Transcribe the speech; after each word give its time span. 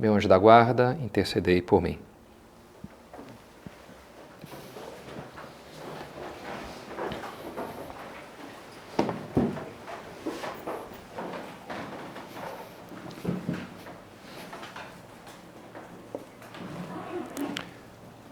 meu 0.00 0.14
anjo 0.14 0.26
da 0.26 0.38
guarda, 0.38 0.96
intercedei 1.02 1.60
por 1.60 1.82
mim. 1.82 1.98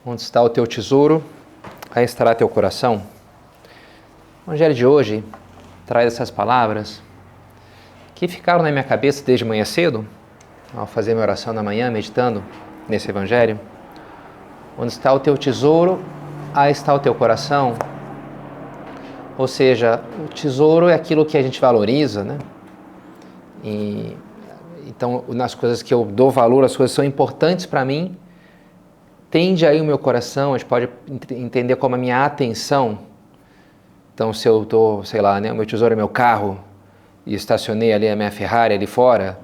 Onde 0.06 0.22
está 0.22 0.42
o 0.42 0.48
teu 0.48 0.66
tesouro, 0.66 1.22
aí 1.90 2.02
estará 2.02 2.34
teu 2.34 2.48
coração. 2.48 3.06
O 4.46 4.50
Evangelho 4.52 4.74
de 4.74 4.86
hoje 4.86 5.22
traz 5.84 6.14
essas 6.14 6.30
palavras 6.30 7.02
que 8.14 8.26
ficaram 8.26 8.62
na 8.62 8.70
minha 8.70 8.82
cabeça 8.82 9.22
desde 9.22 9.44
manhã 9.44 9.66
cedo 9.66 10.08
ao 10.76 10.86
fazer 10.86 11.14
minha 11.14 11.22
oração 11.22 11.52
na 11.52 11.62
manhã, 11.62 11.90
meditando 11.90 12.42
nesse 12.88 13.10
Evangelho. 13.10 13.58
Onde 14.78 14.92
está 14.92 15.12
o 15.12 15.18
teu 15.18 15.36
tesouro, 15.36 16.00
aí 16.54 16.70
está 16.70 16.94
o 16.94 16.98
teu 16.98 17.14
coração. 17.14 17.74
Ou 19.36 19.46
seja, 19.46 20.02
o 20.24 20.28
tesouro 20.28 20.88
é 20.88 20.94
aquilo 20.94 21.24
que 21.24 21.36
a 21.36 21.42
gente 21.42 21.60
valoriza, 21.60 22.24
né? 22.24 22.38
E, 23.62 24.16
então, 24.86 25.24
nas 25.28 25.54
coisas 25.54 25.82
que 25.82 25.92
eu 25.92 26.04
dou 26.04 26.30
valor, 26.30 26.64
as 26.64 26.76
coisas 26.76 26.94
são 26.94 27.04
importantes 27.04 27.66
para 27.66 27.84
mim, 27.84 28.16
tende 29.30 29.66
aí 29.66 29.80
o 29.80 29.84
meu 29.84 29.98
coração, 29.98 30.54
a 30.54 30.58
gente 30.58 30.66
pode 30.66 30.88
entender 31.30 31.76
como 31.76 31.94
a 31.94 31.98
minha 31.98 32.24
atenção. 32.24 32.98
Então, 34.14 34.32
se 34.32 34.48
eu 34.48 34.62
estou, 34.62 35.04
sei 35.04 35.20
lá, 35.20 35.40
né, 35.40 35.52
o 35.52 35.54
meu 35.54 35.66
tesouro 35.66 35.92
é 35.92 35.96
meu 35.96 36.08
carro 36.08 36.58
e 37.24 37.34
estacionei 37.34 37.92
ali 37.92 38.08
a 38.08 38.16
minha 38.16 38.30
Ferrari 38.30 38.74
ali 38.74 38.86
fora, 38.86 39.38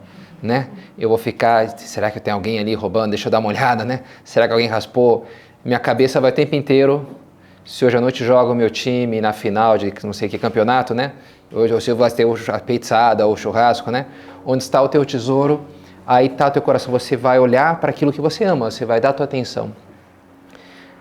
né? 0.44 0.68
Eu 0.98 1.08
vou 1.08 1.16
ficar, 1.16 1.70
será 1.78 2.10
que 2.10 2.20
tem 2.20 2.32
alguém 2.32 2.58
ali 2.58 2.74
roubando? 2.74 3.10
Deixa 3.10 3.28
eu 3.28 3.30
dar 3.30 3.38
uma 3.38 3.48
olhada, 3.48 3.82
né? 3.82 4.00
Será 4.22 4.46
que 4.46 4.52
alguém 4.52 4.68
raspou? 4.68 5.26
Minha 5.64 5.78
cabeça 5.78 6.20
vai 6.20 6.30
o 6.30 6.34
tempo 6.34 6.54
inteiro. 6.54 7.08
Se 7.64 7.82
hoje 7.82 7.96
à 7.96 8.00
noite 8.00 8.22
joga 8.22 8.52
o 8.52 8.54
meu 8.54 8.68
time 8.68 9.22
na 9.22 9.32
final 9.32 9.78
de 9.78 9.90
não 10.04 10.12
sei 10.12 10.28
que 10.28 10.36
campeonato, 10.36 10.94
né? 10.94 11.12
Hoje 11.50 11.72
você 11.72 11.94
vai 11.94 12.10
ter 12.10 12.26
a 12.48 12.60
pizzada 12.60 13.26
ou 13.26 13.32
o 13.32 13.36
churrasco, 13.38 13.90
né? 13.90 14.04
Onde 14.44 14.62
está 14.62 14.82
o 14.82 14.88
teu 14.88 15.02
tesouro, 15.02 15.64
aí 16.06 16.26
está 16.26 16.48
o 16.48 16.50
teu 16.50 16.60
coração. 16.60 16.92
Você 16.92 17.16
vai 17.16 17.38
olhar 17.38 17.80
para 17.80 17.88
aquilo 17.88 18.12
que 18.12 18.20
você 18.20 18.44
ama, 18.44 18.70
você 18.70 18.84
vai 18.84 19.00
dar 19.00 19.08
a 19.08 19.12
tua 19.14 19.24
atenção. 19.24 19.72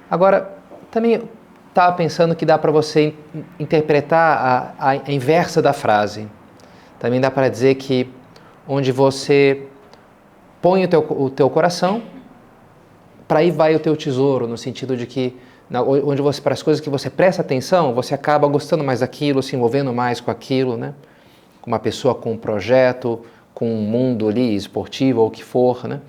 Agora, 0.10 0.54
também 0.90 1.22
estava 1.68 1.92
pensando 1.98 2.34
que 2.34 2.46
dá 2.46 2.58
para 2.58 2.72
você 2.72 3.14
interpretar 3.60 4.74
a, 4.80 4.92
a 4.92 5.12
inversa 5.12 5.62
da 5.62 5.74
frase. 5.74 6.30
Também 6.98 7.20
dá 7.20 7.30
para 7.30 7.50
dizer 7.50 7.76
que 7.76 8.10
onde 8.68 8.92
você 8.92 9.68
põe 10.62 10.86
o 10.86 10.88
teu, 10.88 11.06
o 11.10 11.30
teu 11.30 11.50
coração, 11.50 12.02
para 13.28 13.40
aí 13.40 13.52
vai 13.52 13.76
o 13.76 13.80
teu 13.80 13.96
tesouro, 13.96 14.48
no 14.48 14.58
sentido 14.58 14.96
de 14.96 15.06
que 15.06 15.36
na, 15.70 15.82
onde 15.82 16.22
você 16.22 16.42
para 16.42 16.54
as 16.54 16.62
coisas 16.62 16.80
que 16.80 16.90
você 16.90 17.10
presta 17.10 17.42
atenção, 17.42 17.94
você 17.94 18.14
acaba 18.14 18.48
gostando 18.48 18.84
mais 18.84 19.00
daquilo, 19.00 19.42
se 19.42 19.56
envolvendo 19.56 19.94
mais 19.94 20.22
com 20.22 20.30
aquilo, 20.30 20.78
né? 20.78 20.94
Com 21.62 21.72
uma 21.72 21.80
pessoa 21.80 22.14
com 22.14 22.34
um 22.34 22.38
projeto, 22.38 23.26
com 23.54 23.74
um 23.74 23.82
mundo 23.82 24.28
ali 24.28 24.56
esportivo 24.56 25.22
ou 25.22 25.28
o 25.28 25.32
que 25.32 25.44
for, 25.44 25.88
né? 25.88 26.02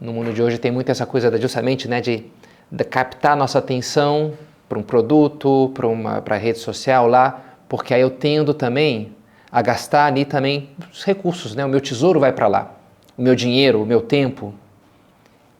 No 0.00 0.12
mundo 0.12 0.32
de 0.32 0.42
hoje 0.42 0.58
tem 0.58 0.72
muito 0.72 0.90
essa 0.90 1.06
coisa 1.06 1.40
justamente, 1.40 1.86
né, 1.86 2.00
de, 2.00 2.24
de 2.70 2.84
captar 2.84 3.36
nossa 3.36 3.60
atenção 3.60 4.32
para 4.68 4.76
um 4.78 4.82
produto, 4.82 5.70
para 5.74 5.86
uma 5.86 6.20
para 6.20 6.36
rede 6.36 6.58
social 6.58 7.06
lá, 7.06 7.40
porque 7.68 7.94
aí 7.94 8.00
eu 8.00 8.10
tendo 8.10 8.52
também 8.52 9.14
a 9.52 9.60
gastar 9.60 10.06
ali 10.06 10.24
também 10.24 10.70
os 10.90 11.04
recursos, 11.04 11.54
né? 11.54 11.62
O 11.62 11.68
meu 11.68 11.80
tesouro 11.80 12.18
vai 12.18 12.32
para 12.32 12.48
lá, 12.48 12.74
o 13.16 13.20
meu 13.20 13.34
dinheiro, 13.34 13.82
o 13.82 13.86
meu 13.86 14.00
tempo. 14.00 14.54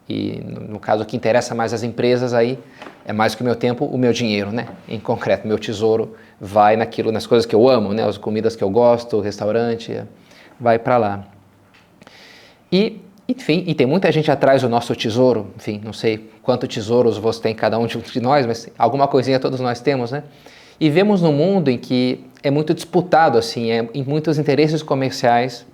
E 0.09 0.41
no 0.43 0.81
caso 0.81 1.05
que 1.05 1.15
interessa 1.15 1.55
mais 1.55 1.75
as 1.75 1.83
empresas 1.83 2.33
aí 2.33 2.59
é 3.05 3.13
mais 3.13 3.35
que 3.35 3.43
o 3.43 3.45
meu 3.45 3.55
tempo, 3.55 3.85
o 3.85 3.99
meu 3.99 4.13
dinheiro, 4.13 4.51
né? 4.51 4.69
Em 4.89 4.99
concreto, 4.99 5.47
meu 5.47 5.59
tesouro 5.59 6.17
vai 6.41 6.75
naquilo, 6.75 7.13
nas 7.13 7.27
coisas 7.27 7.45
que 7.45 7.55
eu 7.55 7.69
amo, 7.69 7.93
né? 7.93 8.03
As 8.03 8.17
comidas 8.17 8.57
que 8.57 8.65
eu 8.65 8.71
gosto, 8.71 9.19
o 9.19 9.21
restaurante, 9.21 10.03
vai 10.59 10.79
para 10.79 10.97
lá. 10.97 11.25
E 12.71 13.01
enfim, 13.29 13.63
e 13.67 13.75
tem 13.75 13.87
muita 13.87 14.11
gente 14.11 14.31
atrás 14.31 14.63
do 14.63 14.69
nosso 14.69 14.95
tesouro, 14.97 15.53
enfim, 15.57 15.81
não 15.85 15.93
sei 15.93 16.31
quantos 16.43 16.69
tesouros 16.75 17.17
você 17.17 17.41
tem 17.41 17.55
cada 17.55 17.79
um 17.79 17.87
de 17.87 18.21
nós, 18.21 18.45
mas 18.45 18.69
alguma 18.77 19.07
coisinha 19.07 19.39
todos 19.39 19.61
nós 19.61 19.81
temos, 19.81 20.11
né? 20.11 20.25
E 20.81 20.91
vemos 20.91 21.23
no 21.23 21.33
mundo 21.33 21.71
em 21.71 21.79
que 21.79 22.25
é 22.43 22.51
muito 22.51 22.75
disputado, 22.75 23.39
assim, 23.39 23.71
é, 23.71 23.89
em 23.95 24.03
muitos 24.03 24.39
interesses 24.39 24.83
comerciais, 24.83 25.65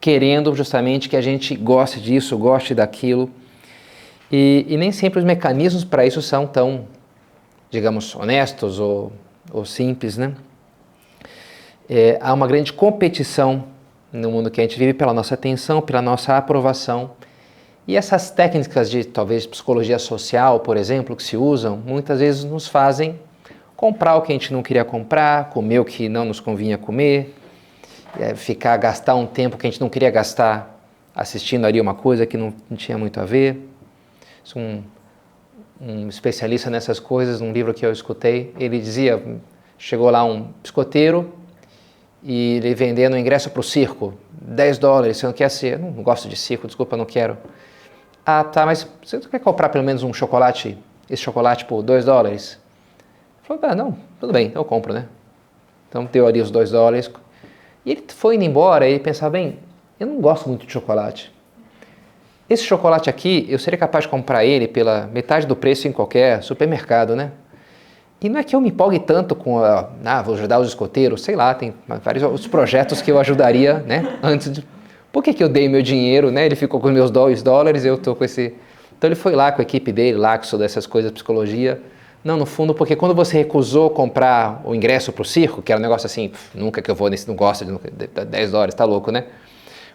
querendo 0.00 0.54
justamente 0.54 1.08
que 1.08 1.16
a 1.16 1.20
gente 1.20 1.54
goste 1.56 2.00
disso, 2.00 2.36
goste 2.36 2.74
daquilo. 2.74 3.30
E, 4.30 4.66
e 4.68 4.76
nem 4.76 4.92
sempre 4.92 5.18
os 5.18 5.24
mecanismos 5.24 5.84
para 5.84 6.04
isso 6.04 6.20
são 6.20 6.46
tão, 6.46 6.86
digamos, 7.70 8.14
honestos 8.14 8.78
ou, 8.78 9.12
ou 9.50 9.64
simples, 9.64 10.16
né? 10.16 10.34
É, 11.88 12.18
há 12.20 12.32
uma 12.32 12.46
grande 12.46 12.72
competição 12.72 13.64
no 14.12 14.30
mundo 14.30 14.50
que 14.50 14.60
a 14.60 14.64
gente 14.64 14.78
vive 14.78 14.94
pela 14.94 15.12
nossa 15.12 15.34
atenção, 15.34 15.80
pela 15.80 16.00
nossa 16.00 16.36
aprovação. 16.36 17.10
E 17.86 17.96
essas 17.96 18.30
técnicas 18.30 18.90
de 18.90 19.04
talvez 19.04 19.46
psicologia 19.46 19.98
social, 19.98 20.60
por 20.60 20.76
exemplo, 20.76 21.14
que 21.14 21.22
se 21.22 21.36
usam, 21.36 21.76
muitas 21.76 22.20
vezes 22.20 22.44
nos 22.44 22.66
fazem 22.66 23.18
comprar 23.84 24.16
o 24.16 24.22
que 24.22 24.32
a 24.32 24.34
gente 24.34 24.50
não 24.50 24.62
queria 24.62 24.82
comprar, 24.82 25.50
comer 25.50 25.78
o 25.78 25.84
que 25.84 26.08
não 26.08 26.24
nos 26.24 26.40
convinha 26.40 26.78
comer, 26.78 27.34
é, 28.18 28.34
ficar 28.34 28.78
gastar 28.78 29.14
um 29.14 29.26
tempo 29.26 29.58
que 29.58 29.66
a 29.66 29.70
gente 29.70 29.78
não 29.78 29.90
queria 29.90 30.10
gastar 30.10 30.80
assistindo 31.14 31.66
ali 31.66 31.78
uma 31.78 31.94
coisa 31.94 32.24
que 32.24 32.34
não, 32.34 32.54
não 32.70 32.78
tinha 32.78 32.96
muito 32.96 33.20
a 33.20 33.26
ver. 33.26 33.68
Um, 34.56 34.82
um 35.78 36.08
especialista 36.08 36.70
nessas 36.70 36.98
coisas, 36.98 37.42
num 37.42 37.52
livro 37.52 37.74
que 37.74 37.84
eu 37.84 37.92
escutei, 37.92 38.54
ele 38.58 38.78
dizia, 38.78 39.22
chegou 39.76 40.08
lá 40.08 40.24
um 40.24 40.48
biscoteiro 40.62 41.34
e 42.22 42.56
ele 42.56 42.74
vendendo 42.74 43.18
ingresso 43.18 43.50
para 43.50 43.60
o 43.60 43.62
circo, 43.62 44.14
10 44.32 44.78
dólares, 44.78 45.18
você 45.18 45.26
não 45.26 45.34
quer 45.34 45.50
ser, 45.50 45.78
não 45.78 46.02
gosto 46.02 46.26
de 46.26 46.36
circo, 46.36 46.66
desculpa, 46.66 46.96
não 46.96 47.04
quero. 47.04 47.36
Ah, 48.24 48.44
tá, 48.44 48.64
mas 48.64 48.88
você 49.04 49.20
quer 49.20 49.40
comprar 49.40 49.68
pelo 49.68 49.84
menos 49.84 50.02
um 50.02 50.14
chocolate, 50.14 50.78
esse 51.10 51.22
chocolate 51.22 51.66
por 51.66 51.82
2 51.82 52.06
dólares? 52.06 52.63
Falou, 53.44 53.62
ah, 53.62 53.74
não, 53.74 53.96
tudo 54.18 54.32
bem, 54.32 54.50
eu 54.54 54.64
compro, 54.64 54.92
né? 54.92 55.06
Então 55.88 56.08
ali 56.26 56.40
os 56.40 56.50
dois 56.50 56.70
dólares. 56.70 57.10
E 57.84 57.92
ele 57.92 58.04
foi 58.08 58.36
indo 58.36 58.44
embora 58.44 58.88
e 58.88 58.92
ele 58.92 59.00
pensava, 59.00 59.30
bem, 59.30 59.58
eu 60.00 60.06
não 60.06 60.20
gosto 60.20 60.48
muito 60.48 60.66
de 60.66 60.72
chocolate. 60.72 61.32
Esse 62.48 62.64
chocolate 62.64 63.08
aqui, 63.08 63.46
eu 63.48 63.58
seria 63.58 63.78
capaz 63.78 64.04
de 64.04 64.08
comprar 64.08 64.44
ele 64.44 64.66
pela 64.66 65.06
metade 65.06 65.46
do 65.46 65.54
preço 65.54 65.86
em 65.86 65.92
qualquer 65.92 66.42
supermercado, 66.42 67.14
né? 67.14 67.32
E 68.20 68.28
não 68.28 68.40
é 68.40 68.44
que 68.44 68.56
eu 68.56 68.60
me 68.60 68.68
empolgue 68.68 68.98
tanto 68.98 69.34
com 69.34 69.58
a, 69.58 69.90
ah, 70.04 70.22
vou 70.22 70.34
ajudar 70.34 70.58
os 70.58 70.68
escoteiros, 70.68 71.22
sei 71.22 71.36
lá, 71.36 71.54
tem 71.54 71.74
vários 72.02 72.22
outros 72.22 72.46
projetos 72.46 73.02
que 73.02 73.10
eu 73.10 73.18
ajudaria, 73.18 73.80
né? 73.86 74.18
Antes 74.22 74.50
de... 74.50 74.66
Por 75.12 75.22
que, 75.22 75.32
que 75.32 75.44
eu 75.44 75.48
dei 75.48 75.68
meu 75.68 75.82
dinheiro, 75.82 76.30
né? 76.30 76.46
Ele 76.46 76.56
ficou 76.56 76.80
com 76.80 76.90
meus 76.90 77.10
dois 77.10 77.42
dólares, 77.42 77.84
eu 77.84 77.98
tô 77.98 78.14
com 78.14 78.24
esse... 78.24 78.54
Então 78.96 79.08
ele 79.08 79.14
foi 79.14 79.34
lá 79.34 79.52
com 79.52 79.60
a 79.60 79.62
equipe 79.62 79.92
dele, 79.92 80.16
lá 80.16 80.38
que 80.38 80.44
estuda 80.44 80.64
essas 80.64 80.86
coisas, 80.86 81.12
psicologia, 81.12 81.80
não, 82.24 82.38
no 82.38 82.46
fundo, 82.46 82.72
porque 82.74 82.96
quando 82.96 83.14
você 83.14 83.36
recusou 83.36 83.90
comprar 83.90 84.62
o 84.64 84.74
ingresso 84.74 85.12
para 85.12 85.20
o 85.20 85.24
circo, 85.26 85.60
que 85.60 85.70
era 85.70 85.78
um 85.78 85.82
negócio 85.82 86.06
assim, 86.06 86.32
nunca 86.54 86.80
que 86.80 86.90
eu 86.90 86.94
vou 86.94 87.10
nesse, 87.10 87.28
não 87.28 87.36
gosto 87.36 87.66
de, 87.66 88.06
de 88.06 88.24
10 88.24 88.50
dólares, 88.50 88.74
tá 88.74 88.84
louco, 88.86 89.10
né? 89.12 89.24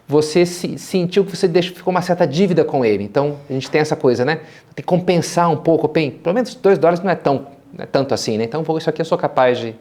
Você 0.06 0.46
se, 0.46 0.78
sentiu 0.78 1.24
que 1.24 1.36
você 1.36 1.48
deixou, 1.48 1.74
ficou 1.74 1.90
uma 1.90 2.02
certa 2.02 2.24
dívida 2.26 2.64
com 2.64 2.84
ele. 2.84 3.02
Então, 3.02 3.36
a 3.48 3.52
gente 3.52 3.68
tem 3.68 3.80
essa 3.80 3.96
coisa, 3.96 4.24
né? 4.24 4.36
Tem 4.74 4.76
que 4.76 4.82
compensar 4.84 5.50
um 5.50 5.56
pouco, 5.56 5.88
bem, 5.88 6.12
pelo 6.12 6.34
menos 6.34 6.54
2 6.54 6.78
dólares 6.78 7.02
não 7.02 7.10
é, 7.10 7.16
tão, 7.16 7.46
não 7.72 7.82
é 7.82 7.86
tanto 7.86 8.14
assim, 8.14 8.38
né? 8.38 8.44
Então, 8.44 8.64
isso 8.78 8.88
aqui 8.88 9.00
eu 9.00 9.04
sou 9.04 9.18
capaz 9.18 9.58
de... 9.58 9.74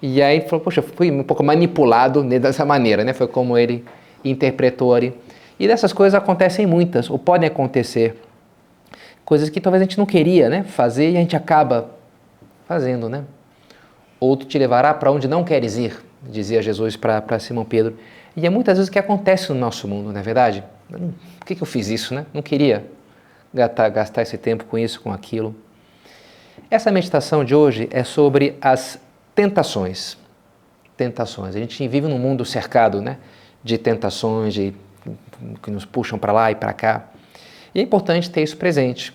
E 0.00 0.22
aí, 0.22 0.40
falou, 0.42 0.64
poxa, 0.64 0.80
fui 0.80 1.10
um 1.10 1.22
pouco 1.22 1.42
manipulado 1.42 2.22
dessa 2.22 2.64
maneira, 2.64 3.04
né? 3.04 3.12
Foi 3.12 3.26
como 3.26 3.58
ele 3.58 3.84
interpretou 4.24 4.94
ali. 4.94 5.14
E 5.60 5.66
dessas 5.66 5.92
coisas 5.92 6.14
acontecem 6.14 6.66
muitas, 6.66 7.10
ou 7.10 7.18
podem 7.18 7.46
acontecer 7.46 8.18
coisas 9.28 9.50
que 9.50 9.60
talvez 9.60 9.82
a 9.82 9.84
gente 9.84 9.98
não 9.98 10.06
queria 10.06 10.48
né, 10.48 10.62
fazer 10.62 11.10
e 11.10 11.16
a 11.18 11.20
gente 11.20 11.36
acaba 11.36 11.90
fazendo. 12.66 13.10
Né? 13.10 13.24
Outro 14.18 14.48
te 14.48 14.58
levará 14.58 14.94
para 14.94 15.12
onde 15.12 15.28
não 15.28 15.44
queres 15.44 15.76
ir, 15.76 16.02
dizia 16.22 16.62
Jesus 16.62 16.96
para 16.96 17.38
Simão 17.38 17.62
Pedro. 17.62 17.98
E 18.34 18.46
é 18.46 18.48
muitas 18.48 18.78
vezes 18.78 18.88
o 18.88 18.90
que 18.90 18.98
acontece 18.98 19.52
no 19.52 19.58
nosso 19.60 19.86
mundo, 19.86 20.10
não 20.10 20.18
é 20.18 20.22
verdade? 20.22 20.64
por 21.38 21.44
que, 21.44 21.54
que 21.54 21.62
eu 21.62 21.66
fiz 21.66 21.88
isso, 21.90 22.14
né? 22.14 22.24
Não 22.32 22.40
queria 22.40 22.86
gastar, 23.52 23.90
gastar 23.90 24.22
esse 24.22 24.38
tempo 24.38 24.64
com 24.64 24.78
isso, 24.78 24.98
com 25.02 25.12
aquilo. 25.12 25.54
Essa 26.70 26.90
meditação 26.90 27.44
de 27.44 27.54
hoje 27.54 27.86
é 27.92 28.04
sobre 28.04 28.56
as 28.62 28.98
tentações. 29.34 30.16
Tentações. 30.96 31.54
A 31.54 31.58
gente 31.58 31.86
vive 31.86 32.08
num 32.08 32.18
mundo 32.18 32.46
cercado 32.46 33.02
né, 33.02 33.18
de 33.62 33.76
tentações, 33.76 34.54
de, 34.54 34.72
que 35.62 35.70
nos 35.70 35.84
puxam 35.84 36.18
para 36.18 36.32
lá 36.32 36.50
e 36.50 36.54
para 36.54 36.72
cá. 36.72 37.08
E 37.74 37.80
é 37.80 37.82
importante 37.82 38.30
ter 38.30 38.42
isso 38.42 38.56
presente, 38.56 39.14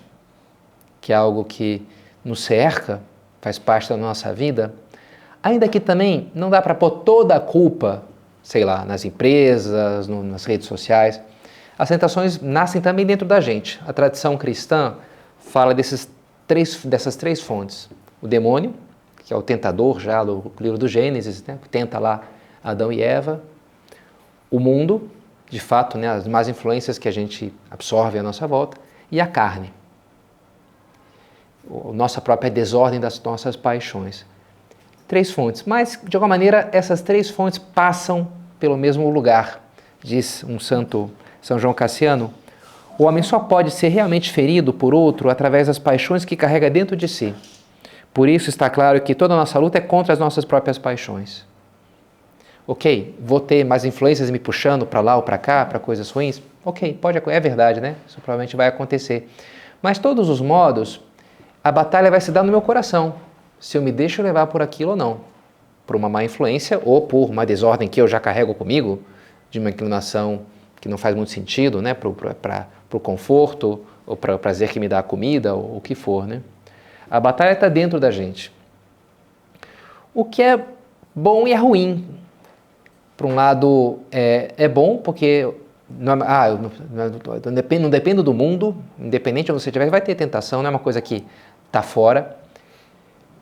que 1.02 1.12
é 1.12 1.16
algo 1.16 1.44
que 1.44 1.86
nos 2.24 2.44
cerca, 2.44 3.02
faz 3.42 3.60
parte 3.60 3.90
da 3.90 3.98
nossa 3.98 4.34
vida, 4.34 4.74
ainda 5.42 5.68
que 5.68 5.80
também 5.80 6.32
não 6.34 6.50
dá 6.50 6.62
para 6.62 6.74
pôr 6.74 6.92
toda 7.02 7.36
a 7.36 7.40
culpa, 7.40 8.04
sei 8.42 8.64
lá, 8.64 8.86
nas 8.86 9.04
empresas, 9.04 10.08
no, 10.08 10.24
nas 10.24 10.46
redes 10.46 10.68
sociais. 10.68 11.20
As 11.78 11.90
tentações 11.90 12.40
nascem 12.40 12.80
também 12.80 13.06
dentro 13.06 13.28
da 13.28 13.42
gente. 13.42 13.82
A 13.86 13.92
tradição 13.92 14.38
cristã 14.38 14.96
fala 15.40 15.74
desses 15.74 16.10
três, 16.48 16.84
dessas 16.86 17.16
três 17.16 17.42
fontes: 17.42 17.90
o 18.22 18.28
demônio, 18.28 18.74
que 19.26 19.34
é 19.34 19.36
o 19.36 19.42
tentador 19.42 20.00
já 20.00 20.24
do 20.24 20.52
livro 20.60 20.78
do 20.78 20.88
Gênesis, 20.88 21.44
né, 21.44 21.58
que 21.62 21.68
tenta 21.68 22.00
lá 22.00 22.24
Adão 22.64 22.92
e 22.92 23.02
Eva, 23.02 23.42
o 24.50 24.60
mundo, 24.60 25.10
de 25.54 25.60
fato, 25.60 26.00
né, 26.00 26.10
as 26.10 26.28
más 26.28 26.50
influências 26.50 26.98
que 26.98 27.08
a 27.08 27.12
gente 27.12 27.54
absorve 27.70 28.18
à 28.18 28.24
nossa 28.24 28.48
volta, 28.48 28.76
e 29.12 29.22
a 29.22 29.28
carne, 29.28 29.72
a 31.70 31.94
nossa 31.94 32.20
própria 32.20 32.50
desordem 32.50 33.00
das 33.00 33.22
nossas 33.22 33.56
paixões. 33.56 34.26
Três 35.08 35.30
fontes, 35.30 35.64
mas 35.64 36.00
de 36.04 36.18
alguma 36.18 36.30
maneira 36.30 36.70
essas 36.72 37.02
três 37.02 37.30
fontes 37.30 37.60
passam 37.60 38.28
pelo 38.60 38.76
mesmo 38.76 39.08
lugar, 39.12 39.62
diz 40.02 40.44
um 40.44 40.60
santo 40.60 41.12
São 41.40 41.60
João 41.60 41.74
Cassiano. 41.74 42.34
O 42.98 43.04
homem 43.04 43.22
só 43.22 43.38
pode 43.38 43.70
ser 43.70 43.90
realmente 43.90 44.32
ferido 44.32 44.74
por 44.74 44.92
outro 44.92 45.30
através 45.30 45.68
das 45.68 45.78
paixões 45.78 46.26
que 46.26 46.36
carrega 46.36 46.68
dentro 46.68 46.96
de 46.96 47.08
si. 47.08 47.36
Por 48.12 48.28
isso 48.28 48.50
está 48.50 48.72
claro 48.72 49.00
que 49.02 49.14
toda 49.14 49.36
a 49.36 49.38
nossa 49.38 49.60
luta 49.60 49.78
é 49.78 49.82
contra 49.82 50.14
as 50.14 50.20
nossas 50.20 50.46
próprias 50.46 50.80
paixões. 50.80 51.46
Ok, 52.66 53.14
vou 53.20 53.42
ter 53.42 53.66
mais 53.66 53.84
influências 53.84 54.30
me 54.30 54.40
puxando 54.40 54.86
para 54.86 55.02
lá 55.02 55.18
ou 55.18 55.22
para 55.22 55.38
cá, 55.38 55.66
para 55.66 55.80
coisas 55.80 56.10
ruins? 56.10 56.42
Ok, 56.64 56.98
pode, 57.02 57.22
é 57.26 57.40
verdade, 57.40 57.82
né? 57.82 57.98
Isso 58.08 58.22
provavelmente 58.22 58.56
vai 58.56 58.68
acontecer. 58.68 59.30
Mas 59.82 60.00
todos 60.00 60.30
os 60.30 60.40
modos, 60.40 61.02
a 61.62 61.70
batalha 61.72 62.10
vai 62.10 62.22
se 62.22 62.32
dar 62.32 62.42
no 62.42 62.52
meu 62.52 62.62
coração, 62.62 63.16
se 63.60 63.78
eu 63.78 63.82
me 63.82 63.92
deixo 63.92 64.24
levar 64.24 64.48
por 64.48 64.62
aquilo 64.62 64.92
ou 64.92 64.96
não. 64.96 65.20
Por 65.86 65.98
uma 65.98 66.08
má 66.08 66.24
influência 66.24 66.82
ou 66.86 67.02
por 67.02 67.30
uma 67.30 67.46
desordem 67.46 67.90
que 67.90 68.00
eu 68.00 68.08
já 68.08 68.18
carrego 68.18 68.54
comigo, 68.54 69.02
de 69.52 69.60
uma 69.60 69.70
inclinação 69.70 70.44
que 70.80 70.88
não 70.88 70.98
faz 70.98 71.16
muito 71.16 71.32
sentido, 71.32 71.82
né? 71.82 71.94
Para 71.94 72.68
o 72.94 73.00
conforto 73.00 73.86
ou 74.08 74.16
para 74.16 74.36
o 74.36 74.40
prazer 74.40 74.70
que 74.70 74.80
me 74.80 74.88
dá 74.88 75.00
a 75.00 75.04
comida 75.04 75.54
ou 75.54 75.78
o 75.78 75.82
que 75.82 75.96
for, 75.96 76.26
né? 76.26 76.42
A 77.12 77.20
batalha 77.20 77.52
está 77.52 77.68
dentro 77.68 78.00
da 78.00 78.10
gente. 78.10 78.54
O 80.14 80.24
que 80.24 80.42
é 80.42 80.66
bom 81.14 81.46
e 81.46 81.52
é 81.52 81.58
ruim. 81.58 82.08
Por 83.24 83.30
um 83.32 83.36
lado, 83.36 84.00
é, 84.12 84.54
é 84.58 84.68
bom 84.68 84.98
porque 84.98 85.50
não, 85.90 86.12
ah, 86.24 86.50
não, 86.50 87.10
não, 87.46 87.54
depende, 87.54 87.82
não 87.84 87.90
depende 87.90 88.22
do 88.22 88.34
mundo, 88.34 88.76
independente 89.00 89.46
de 89.46 89.54
onde 89.54 89.64
você 89.64 89.70
estiver, 89.70 89.90
vai 89.90 90.02
ter 90.02 90.14
tentação, 90.14 90.62
não 90.62 90.68
é 90.68 90.70
uma 90.72 90.78
coisa 90.78 91.00
que 91.02 91.24
está 91.66 91.82
fora. 91.82 92.36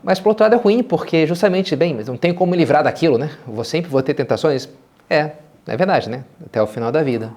Mas 0.03 0.19
por 0.19 0.29
outro 0.29 0.43
lado 0.43 0.53
é 0.53 0.57
ruim, 0.59 0.83
porque 0.83 1.25
justamente, 1.25 1.75
bem, 1.75 1.95
não 1.95 2.15
tem 2.15 2.31
como 2.31 2.51
me 2.51 2.57
livrar 2.57 2.83
daquilo, 2.83 3.17
né? 3.17 3.31
Eu 3.47 3.55
vou 3.55 3.63
sempre 3.63 3.89
vou 3.89 4.03
ter 4.03 4.13
tentações. 4.13 4.69
É, 5.09 5.31
é 5.65 5.75
verdade, 5.75 6.11
né? 6.11 6.25
Até 6.45 6.61
o 6.61 6.67
final 6.67 6.91
da 6.91 7.01
vida. 7.01 7.33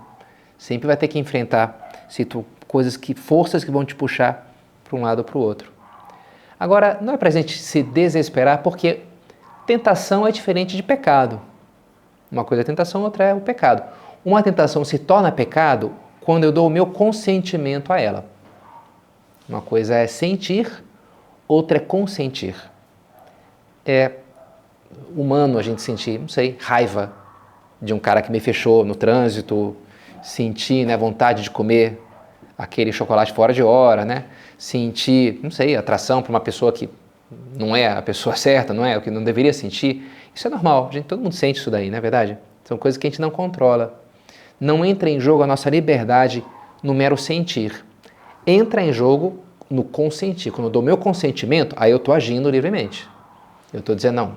Sempre 0.58 0.86
vai 0.86 0.98
ter 0.98 1.08
que 1.08 1.18
enfrentar 1.18 2.04
situ, 2.10 2.44
coisas 2.68 2.94
que, 2.94 3.14
forças 3.14 3.64
que 3.64 3.70
vão 3.70 3.86
te 3.86 3.94
puxar 3.94 4.52
para 4.84 4.98
um 4.98 5.00
lado 5.00 5.20
ou 5.20 5.24
para 5.24 5.38
o 5.38 5.40
outro. 5.40 5.72
Agora, 6.60 6.98
não 7.00 7.14
é 7.14 7.16
para 7.16 7.30
a 7.30 7.32
gente 7.32 7.56
se 7.56 7.82
desesperar, 7.82 8.58
porque 8.58 9.00
tentação 9.66 10.26
é 10.26 10.30
diferente 10.30 10.76
de 10.76 10.82
pecado. 10.82 11.40
Uma 12.30 12.44
coisa 12.44 12.62
é 12.62 12.64
tentação, 12.64 13.02
outra 13.02 13.24
é 13.24 13.34
o 13.34 13.40
pecado. 13.40 13.82
Uma 14.24 14.42
tentação 14.42 14.84
se 14.84 14.98
torna 14.98 15.30
pecado 15.30 15.92
quando 16.20 16.44
eu 16.44 16.52
dou 16.52 16.66
o 16.66 16.70
meu 16.70 16.86
consentimento 16.86 17.92
a 17.92 18.00
ela. 18.00 18.24
Uma 19.48 19.60
coisa 19.60 19.94
é 19.94 20.06
sentir, 20.06 20.84
outra 21.46 21.76
é 21.76 21.80
consentir. 21.80 22.56
É 23.84 24.12
humano 25.14 25.58
a 25.58 25.62
gente 25.62 25.82
sentir, 25.82 26.18
não 26.18 26.28
sei, 26.28 26.56
raiva 26.60 27.12
de 27.80 27.92
um 27.92 27.98
cara 27.98 28.22
que 28.22 28.32
me 28.32 28.40
fechou 28.40 28.84
no 28.84 28.94
trânsito, 28.94 29.76
sentir 30.22 30.86
né, 30.86 30.96
vontade 30.96 31.42
de 31.42 31.50
comer 31.50 32.00
aquele 32.56 32.92
chocolate 32.92 33.32
fora 33.32 33.52
de 33.52 33.62
hora, 33.62 34.04
né? 34.04 34.24
sentir, 34.56 35.40
não 35.42 35.50
sei, 35.50 35.76
atração 35.76 36.22
para 36.22 36.30
uma 36.30 36.40
pessoa 36.40 36.72
que 36.72 36.88
não 37.54 37.74
é 37.74 37.88
a 37.88 38.00
pessoa 38.00 38.34
certa, 38.36 38.72
não 38.72 38.84
é 38.84 38.96
o 38.96 39.00
que 39.00 39.10
não 39.10 39.22
deveria 39.22 39.52
sentir. 39.52 40.10
Isso 40.34 40.46
é 40.46 40.50
normal, 40.50 40.90
gente, 40.92 41.04
todo 41.04 41.22
mundo 41.22 41.34
sente 41.34 41.60
isso 41.60 41.70
daí, 41.70 41.90
não 41.90 41.98
é 41.98 42.00
verdade? 42.00 42.36
São 42.64 42.76
coisas 42.76 42.98
que 42.98 43.06
a 43.06 43.10
gente 43.10 43.20
não 43.20 43.30
controla. 43.30 44.02
Não 44.58 44.84
entra 44.84 45.10
em 45.10 45.20
jogo 45.20 45.42
a 45.42 45.46
nossa 45.46 45.68
liberdade 45.68 46.44
no 46.82 46.94
mero 46.94 47.16
sentir. 47.16 47.84
Entra 48.46 48.82
em 48.82 48.92
jogo 48.92 49.40
no 49.70 49.84
consentir. 49.84 50.50
Quando 50.50 50.66
eu 50.66 50.70
dou 50.70 50.82
meu 50.82 50.96
consentimento, 50.96 51.74
aí 51.78 51.90
eu 51.90 51.98
estou 51.98 52.14
agindo 52.14 52.50
livremente. 52.50 53.08
Eu 53.72 53.80
estou 53.80 53.94
dizendo, 53.94 54.16
não, 54.16 54.36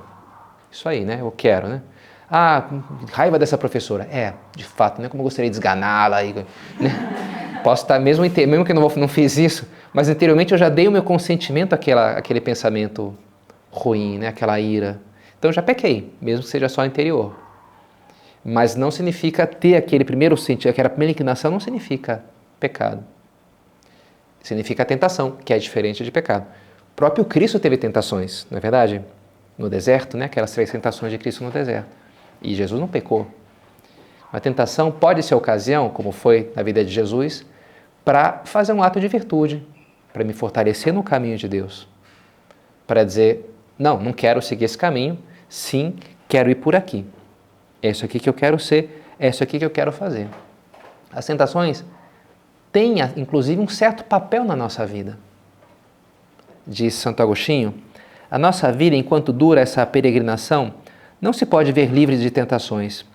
isso 0.71 0.87
aí, 0.87 1.05
né? 1.05 1.19
Eu 1.21 1.31
quero, 1.31 1.67
né? 1.67 1.81
Ah, 2.29 2.67
raiva 3.11 3.39
dessa 3.39 3.57
professora. 3.57 4.07
É, 4.11 4.33
de 4.55 4.63
fato, 4.63 5.01
né? 5.01 5.07
Como 5.07 5.21
eu 5.21 5.23
gostaria 5.25 5.49
de 5.49 5.55
esganá-la. 5.55 6.21
Né? 6.23 6.45
Posso 7.63 7.83
estar, 7.83 7.99
mesmo, 7.99 8.23
mesmo 8.23 8.65
que 8.65 8.71
eu 8.71 8.75
não, 8.75 8.89
não 8.89 9.07
fiz 9.07 9.37
isso, 9.37 9.67
mas 9.93 10.09
anteriormente 10.09 10.51
eu 10.51 10.57
já 10.57 10.69
dei 10.69 10.87
o 10.87 10.91
meu 10.91 11.03
consentimento 11.03 11.73
àquela, 11.73 12.11
àquele 12.11 12.41
pensamento 12.41 13.15
ruim, 13.71 14.17
né? 14.19 14.27
aquela 14.27 14.59
ira. 14.59 14.99
Então 15.39 15.51
já 15.51 15.61
pequei, 15.61 16.11
mesmo 16.21 16.43
que 16.43 16.49
seja 16.49 16.67
só 16.67 16.85
interior. 16.85 17.35
Mas 18.43 18.75
não 18.75 18.89
significa 18.89 19.45
ter 19.45 19.75
aquele 19.75 20.03
primeiro 20.03 20.37
sentimento, 20.37 20.69
aquela 20.69 20.89
primeira 20.89 21.11
inclinação 21.11 21.51
não 21.51 21.59
significa 21.59 22.23
pecado. 22.59 23.03
Significa 24.41 24.85
tentação, 24.85 25.31
que 25.43 25.53
é 25.53 25.57
diferente 25.57 26.03
de 26.03 26.11
pecado. 26.11 26.45
O 26.91 26.95
próprio 26.95 27.25
Cristo 27.25 27.59
teve 27.59 27.77
tentações, 27.77 28.47
não 28.49 28.57
é 28.57 28.61
verdade? 28.61 29.01
No 29.57 29.69
deserto, 29.69 30.17
né? 30.17 30.25
aquelas 30.25 30.51
três 30.51 30.71
tentações 30.71 31.11
de 31.11 31.17
Cristo 31.17 31.43
no 31.43 31.51
deserto. 31.51 31.89
E 32.41 32.55
Jesus 32.55 32.79
não 32.79 32.87
pecou. 32.87 33.27
A 34.31 34.39
tentação 34.39 34.91
pode 34.91 35.23
ser 35.23 35.35
ocasião, 35.35 35.89
como 35.89 36.11
foi 36.11 36.51
na 36.55 36.63
vida 36.63 36.83
de 36.83 36.91
Jesus, 36.91 37.45
para 38.03 38.41
fazer 38.45 38.73
um 38.73 38.81
ato 38.83 38.99
de 38.99 39.07
virtude, 39.07 39.65
para 40.13 40.23
me 40.23 40.33
fortalecer 40.33 40.93
no 40.93 41.03
caminho 41.03 41.37
de 41.37 41.47
Deus. 41.47 41.87
Para 42.85 43.03
dizer, 43.03 43.53
não, 43.77 43.99
não 43.99 44.13
quero 44.13 44.41
seguir 44.41 44.65
esse 44.65 44.77
caminho, 44.77 45.17
sim, 45.47 45.95
quero 46.27 46.49
ir 46.49 46.55
por 46.55 46.75
aqui. 46.75 47.05
É 47.81 47.89
isso 47.89 48.03
aqui 48.03 48.19
que 48.19 48.27
eu 48.27 48.33
quero 48.33 48.59
ser, 48.59 49.03
é 49.19 49.27
isso 49.27 49.43
aqui 49.43 49.59
que 49.59 49.65
eu 49.65 49.69
quero 49.69 49.91
fazer. 49.91 50.27
As 51.11 51.25
tentações 51.25 51.83
têm, 52.71 52.95
inclusive, 53.15 53.61
um 53.61 53.67
certo 53.67 54.03
papel 54.03 54.43
na 54.43 54.55
nossa 54.55 54.85
vida. 54.85 55.17
Diz 56.65 56.93
Santo 56.95 57.21
Agostinho, 57.21 57.73
a 58.29 58.37
nossa 58.37 58.71
vida, 58.71 58.95
enquanto 58.95 59.31
dura 59.31 59.61
essa 59.61 59.85
peregrinação, 59.85 60.73
não 61.21 61.31
se 61.31 61.45
pode 61.45 61.71
ver 61.71 61.87
livre 61.87 62.17
de 62.17 62.29
tentações, 62.29 63.05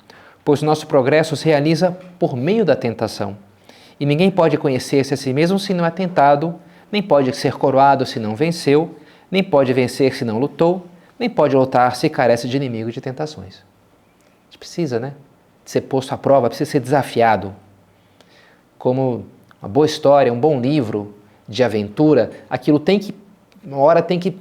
pois 0.45 0.63
nosso 0.63 0.87
progresso 0.87 1.37
se 1.37 1.45
realiza 1.45 1.97
por 2.19 2.35
meio 2.35 2.65
da 2.65 2.75
tentação. 2.75 3.37
E 4.01 4.07
ninguém 4.07 4.31
pode 4.31 4.57
conhecer-se 4.57 5.15
a 5.15 5.17
si 5.17 5.33
mesmo 5.33 5.59
se 5.59 5.75
não 5.75 5.85
é 5.85 5.91
tentado, 5.91 6.55
nem 6.91 7.03
pode 7.03 7.35
ser 7.37 7.55
coroado 7.55 8.05
se 8.07 8.19
não 8.19 8.35
venceu, 8.35 8.97
nem 9.33 9.43
pode 9.43 9.73
vencer 9.73 10.15
se 10.15 10.27
não 10.27 10.39
lutou, 10.39 10.87
nem 11.19 11.31
pode 11.31 11.57
lutar 11.57 11.97
se 11.97 12.11
carece 12.11 12.47
de 12.47 12.55
inimigo 12.55 12.93
de 12.93 13.01
tentações. 13.01 13.55
A 13.57 14.45
gente 14.51 14.59
precisa, 14.59 15.01
né? 15.01 15.15
De 15.65 15.71
ser 15.71 15.81
posto 15.81 16.13
à 16.13 16.19
prova, 16.19 16.49
precisa 16.49 16.71
ser 16.71 16.81
desafiado. 16.81 17.55
Como 18.79 19.25
uma 19.63 19.69
boa 19.71 19.87
história, 19.87 20.31
um 20.31 20.39
bom 20.39 20.61
livro 20.61 21.15
de 21.49 21.65
aventura, 21.65 22.31
aquilo 22.51 22.79
tem 22.79 22.99
que, 22.99 23.15
uma 23.65 23.79
hora 23.79 24.03
tem 24.03 24.19
que, 24.19 24.37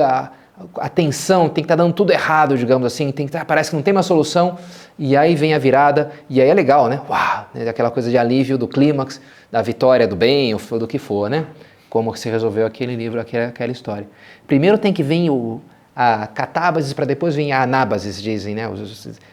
a, 0.00 0.30
a 0.76 0.88
tensão 0.88 1.48
tem 1.48 1.64
que 1.64 1.66
estar 1.66 1.76
tá 1.76 1.82
dando 1.82 1.92
tudo 1.92 2.12
errado, 2.12 2.56
digamos 2.56 2.86
assim, 2.86 3.10
tem 3.10 3.26
que 3.26 3.32
tá, 3.32 3.44
parece 3.44 3.70
que 3.70 3.76
não 3.76 3.82
tem 3.82 3.92
uma 3.92 4.02
solução, 4.02 4.58
e 4.96 5.16
aí 5.16 5.34
vem 5.34 5.54
a 5.54 5.58
virada, 5.58 6.12
e 6.28 6.40
aí 6.40 6.48
é 6.48 6.54
legal, 6.54 6.88
né? 6.88 7.00
Uau! 7.08 7.46
Né? 7.52 7.68
Aquela 7.68 7.90
coisa 7.90 8.08
de 8.08 8.16
alívio 8.16 8.56
do 8.56 8.68
clímax, 8.68 9.20
da 9.50 9.60
vitória 9.60 10.06
do 10.06 10.14
bem, 10.14 10.54
ou 10.54 10.78
do 10.78 10.86
que 10.86 10.98
for, 10.98 11.28
né? 11.28 11.46
Como 11.90 12.16
se 12.16 12.30
resolveu 12.30 12.66
aquele 12.66 12.96
livro, 12.96 13.20
aquela, 13.20 13.48
aquela 13.48 13.72
história. 13.72 14.08
Primeiro 14.46 14.78
tem 14.78 14.92
que 14.92 15.02
vir 15.02 15.28
o, 15.28 15.60
a 15.94 16.26
catábasis 16.26 16.94
para 16.94 17.04
depois 17.04 17.34
vir 17.34 17.52
a 17.52 17.62
anábasis, 17.62 18.22
dizem, 18.22 18.54
né? 18.54 18.62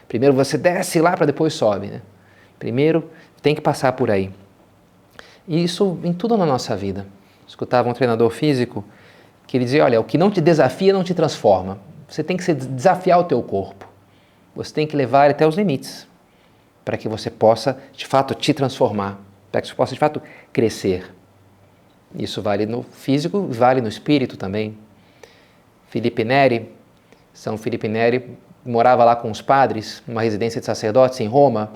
Primeiro 0.06 0.34
você 0.34 0.58
desce 0.58 1.00
lá 1.00 1.16
para 1.16 1.24
depois 1.24 1.54
sobe, 1.54 1.86
né? 1.86 2.02
Primeiro 2.58 3.08
tem 3.40 3.54
que 3.54 3.60
passar 3.60 3.92
por 3.92 4.10
aí. 4.10 4.30
E 5.46 5.64
isso 5.64 5.98
em 6.04 6.12
tudo 6.12 6.36
na 6.36 6.44
nossa 6.44 6.76
vida. 6.76 7.06
Escutava 7.46 7.88
um 7.88 7.94
treinador 7.94 8.28
físico 8.28 8.84
que 9.46 9.56
ele 9.56 9.64
dizia, 9.64 9.84
olha, 9.84 9.98
o 9.98 10.04
que 10.04 10.18
não 10.18 10.30
te 10.30 10.40
desafia 10.40 10.92
não 10.92 11.02
te 11.02 11.14
transforma. 11.14 11.78
Você 12.06 12.22
tem 12.22 12.36
que 12.36 12.52
desafiar 12.52 13.18
o 13.18 13.24
teu 13.24 13.42
corpo. 13.42 13.88
Você 14.54 14.74
tem 14.74 14.86
que 14.86 14.94
levar 14.94 15.24
ele 15.24 15.32
até 15.32 15.46
os 15.46 15.56
limites 15.56 16.06
para 16.84 16.96
que 16.96 17.08
você 17.08 17.30
possa, 17.30 17.78
de 17.92 18.06
fato, 18.06 18.34
te 18.34 18.52
transformar, 18.54 19.20
para 19.52 19.60
que 19.60 19.68
você 19.68 19.74
possa, 19.74 19.92
de 19.92 20.00
fato, 20.00 20.22
crescer. 20.52 21.14
Isso 22.14 22.40
vale 22.40 22.66
no 22.66 22.82
físico, 22.82 23.46
vale 23.50 23.80
no 23.80 23.88
espírito 23.88 24.36
também. 24.36 24.76
Felipe 25.88 26.24
Neri, 26.24 26.70
São 27.32 27.56
Felipe 27.56 27.88
Neri, 27.88 28.36
morava 28.64 29.04
lá 29.04 29.16
com 29.16 29.30
os 29.30 29.40
padres, 29.40 30.02
numa 30.06 30.22
residência 30.22 30.60
de 30.60 30.66
sacerdotes 30.66 31.20
em 31.20 31.26
Roma, 31.26 31.70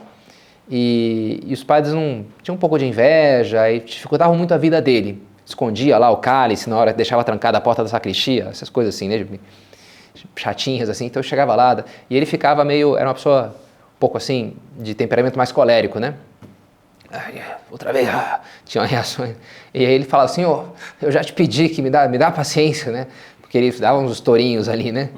e, 0.70 1.40
e 1.46 1.52
os 1.52 1.64
padres 1.64 1.92
não, 1.92 2.24
tinham 2.42 2.54
um 2.54 2.58
pouco 2.58 2.78
de 2.78 2.86
inveja 2.86 3.70
e 3.70 3.80
dificultavam 3.80 4.36
muito 4.36 4.54
a 4.54 4.58
vida 4.58 4.80
dele. 4.80 5.22
Escondia 5.44 5.98
lá 5.98 6.10
o 6.10 6.18
cálice 6.18 6.70
na 6.70 6.76
hora, 6.76 6.92
deixava 6.92 7.24
trancada 7.24 7.58
a 7.58 7.60
porta 7.60 7.82
da 7.82 7.88
sacristia, 7.88 8.48
essas 8.50 8.70
coisas 8.70 8.94
assim, 8.94 9.08
né? 9.08 9.26
chatinhas 10.36 10.88
assim. 10.88 11.06
Então 11.06 11.20
eu 11.20 11.24
chegava 11.24 11.54
lá 11.54 11.84
e 12.08 12.16
ele 12.16 12.26
ficava 12.26 12.64
meio, 12.64 12.96
era 12.96 13.08
uma 13.08 13.14
pessoa 13.14 13.54
um 13.96 13.98
pouco 13.98 14.16
assim, 14.16 14.54
de 14.78 14.94
temperamento 14.94 15.36
mais 15.36 15.50
colérico, 15.52 15.98
né? 15.98 16.14
Outra 17.70 17.92
vez, 17.92 18.08
ah, 18.08 18.40
tinha 18.64 18.84
reações. 18.84 19.36
E 19.74 19.84
aí 19.84 19.92
ele 19.92 20.04
falava 20.04 20.32
oh, 20.48 20.64
eu 21.00 21.10
já 21.10 21.22
te 21.22 21.32
pedi 21.32 21.68
que 21.68 21.82
me 21.82 21.90
dá, 21.90 22.08
me 22.08 22.18
dá 22.18 22.30
paciência, 22.30 22.90
né? 22.90 23.06
Porque 23.40 23.58
ele 23.58 23.70
dava 23.72 23.98
uns 23.98 24.20
tourinhos 24.20 24.68
ali, 24.68 24.90
né? 24.90 25.10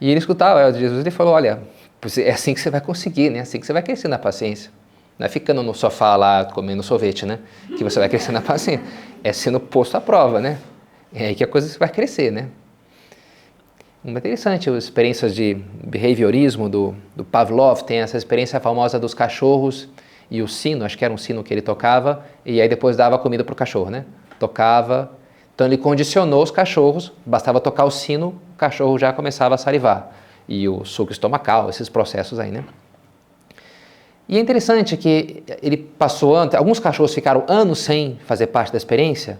E 0.00 0.10
ele 0.10 0.18
escutava 0.18 0.72
Jesus 0.72 1.00
ele 1.00 1.10
falou, 1.10 1.34
olha, 1.34 1.60
é 2.18 2.30
assim 2.30 2.54
que 2.54 2.60
você 2.60 2.70
vai 2.70 2.80
conseguir, 2.80 3.30
né? 3.30 3.38
É 3.38 3.42
assim 3.42 3.60
que 3.60 3.66
você 3.66 3.72
vai 3.72 3.82
crescer 3.82 4.08
na 4.08 4.18
paciência. 4.18 4.70
Não 5.18 5.26
é 5.26 5.28
ficando 5.28 5.62
no 5.62 5.74
sofá 5.74 6.16
lá 6.16 6.46
comendo 6.46 6.82
sorvete, 6.82 7.26
né? 7.26 7.38
Que 7.76 7.84
você 7.84 7.98
vai 7.98 8.08
crescer 8.08 8.32
na 8.32 8.40
paciência. 8.40 8.84
É 9.22 9.32
sendo 9.32 9.60
posto 9.60 9.96
à 9.96 10.00
prova, 10.00 10.40
né? 10.40 10.58
É 11.14 11.26
aí 11.26 11.34
que 11.34 11.44
a 11.44 11.46
coisa 11.46 11.78
vai 11.78 11.88
crescer, 11.90 12.30
né? 12.32 12.48
Muito 14.02 14.16
interessante 14.16 14.70
as 14.70 14.84
experiências 14.84 15.34
de 15.34 15.58
behaviorismo 15.84 16.70
do, 16.70 16.94
do 17.14 17.22
Pavlov, 17.22 17.82
tem 17.82 17.98
essa 17.98 18.16
experiência 18.16 18.58
famosa 18.58 18.98
dos 18.98 19.12
cachorros 19.12 19.90
e 20.30 20.42
o 20.42 20.48
sino, 20.48 20.84
acho 20.84 20.96
que 20.96 21.04
era 21.04 21.12
um 21.12 21.18
sino 21.18 21.42
que 21.42 21.52
ele 21.52 21.62
tocava, 21.62 22.24
e 22.44 22.60
aí 22.60 22.68
depois 22.68 22.96
dava 22.96 23.18
comida 23.18 23.42
para 23.42 23.52
o 23.52 23.56
cachorro, 23.56 23.90
né? 23.90 24.04
Tocava, 24.38 25.10
então 25.54 25.66
ele 25.66 25.76
condicionou 25.76 26.42
os 26.42 26.50
cachorros, 26.50 27.12
bastava 27.26 27.60
tocar 27.60 27.84
o 27.84 27.90
sino, 27.90 28.28
o 28.54 28.56
cachorro 28.56 28.98
já 28.98 29.12
começava 29.12 29.54
a 29.54 29.58
salivar. 29.58 30.12
E 30.48 30.68
o 30.68 30.84
suco 30.84 31.12
estomacal, 31.12 31.68
esses 31.68 31.88
processos 31.88 32.38
aí, 32.38 32.50
né? 32.50 32.64
E 34.28 34.36
é 34.36 34.40
interessante 34.40 34.96
que 34.96 35.42
ele 35.60 35.76
passou, 35.76 36.36
alguns 36.36 36.78
cachorros 36.78 37.12
ficaram 37.12 37.44
anos 37.48 37.80
sem 37.80 38.18
fazer 38.24 38.46
parte 38.46 38.70
da 38.70 38.78
experiência, 38.78 39.38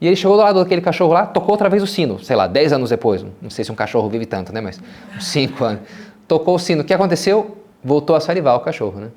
e 0.00 0.06
ele 0.06 0.16
chegou 0.16 0.36
do 0.36 0.42
lado 0.42 0.62
daquele 0.62 0.80
cachorro 0.80 1.12
lá, 1.12 1.24
tocou 1.26 1.52
outra 1.52 1.68
vez 1.68 1.82
o 1.82 1.86
sino, 1.86 2.18
sei 2.22 2.36
lá, 2.36 2.46
10 2.46 2.74
anos 2.74 2.90
depois. 2.90 3.24
Não 3.40 3.48
sei 3.48 3.64
se 3.64 3.72
um 3.72 3.74
cachorro 3.74 4.08
vive 4.08 4.26
tanto, 4.26 4.52
né? 4.52 4.60
Mas 4.60 4.78
5 5.18 5.64
anos. 5.64 5.82
Tocou 6.28 6.56
o 6.56 6.58
sino. 6.58 6.82
O 6.82 6.84
que 6.84 6.92
aconteceu? 6.92 7.56
Voltou 7.82 8.14
a 8.14 8.20
salivar 8.20 8.56
o 8.56 8.60
cachorro, 8.60 9.00
né? 9.00 9.08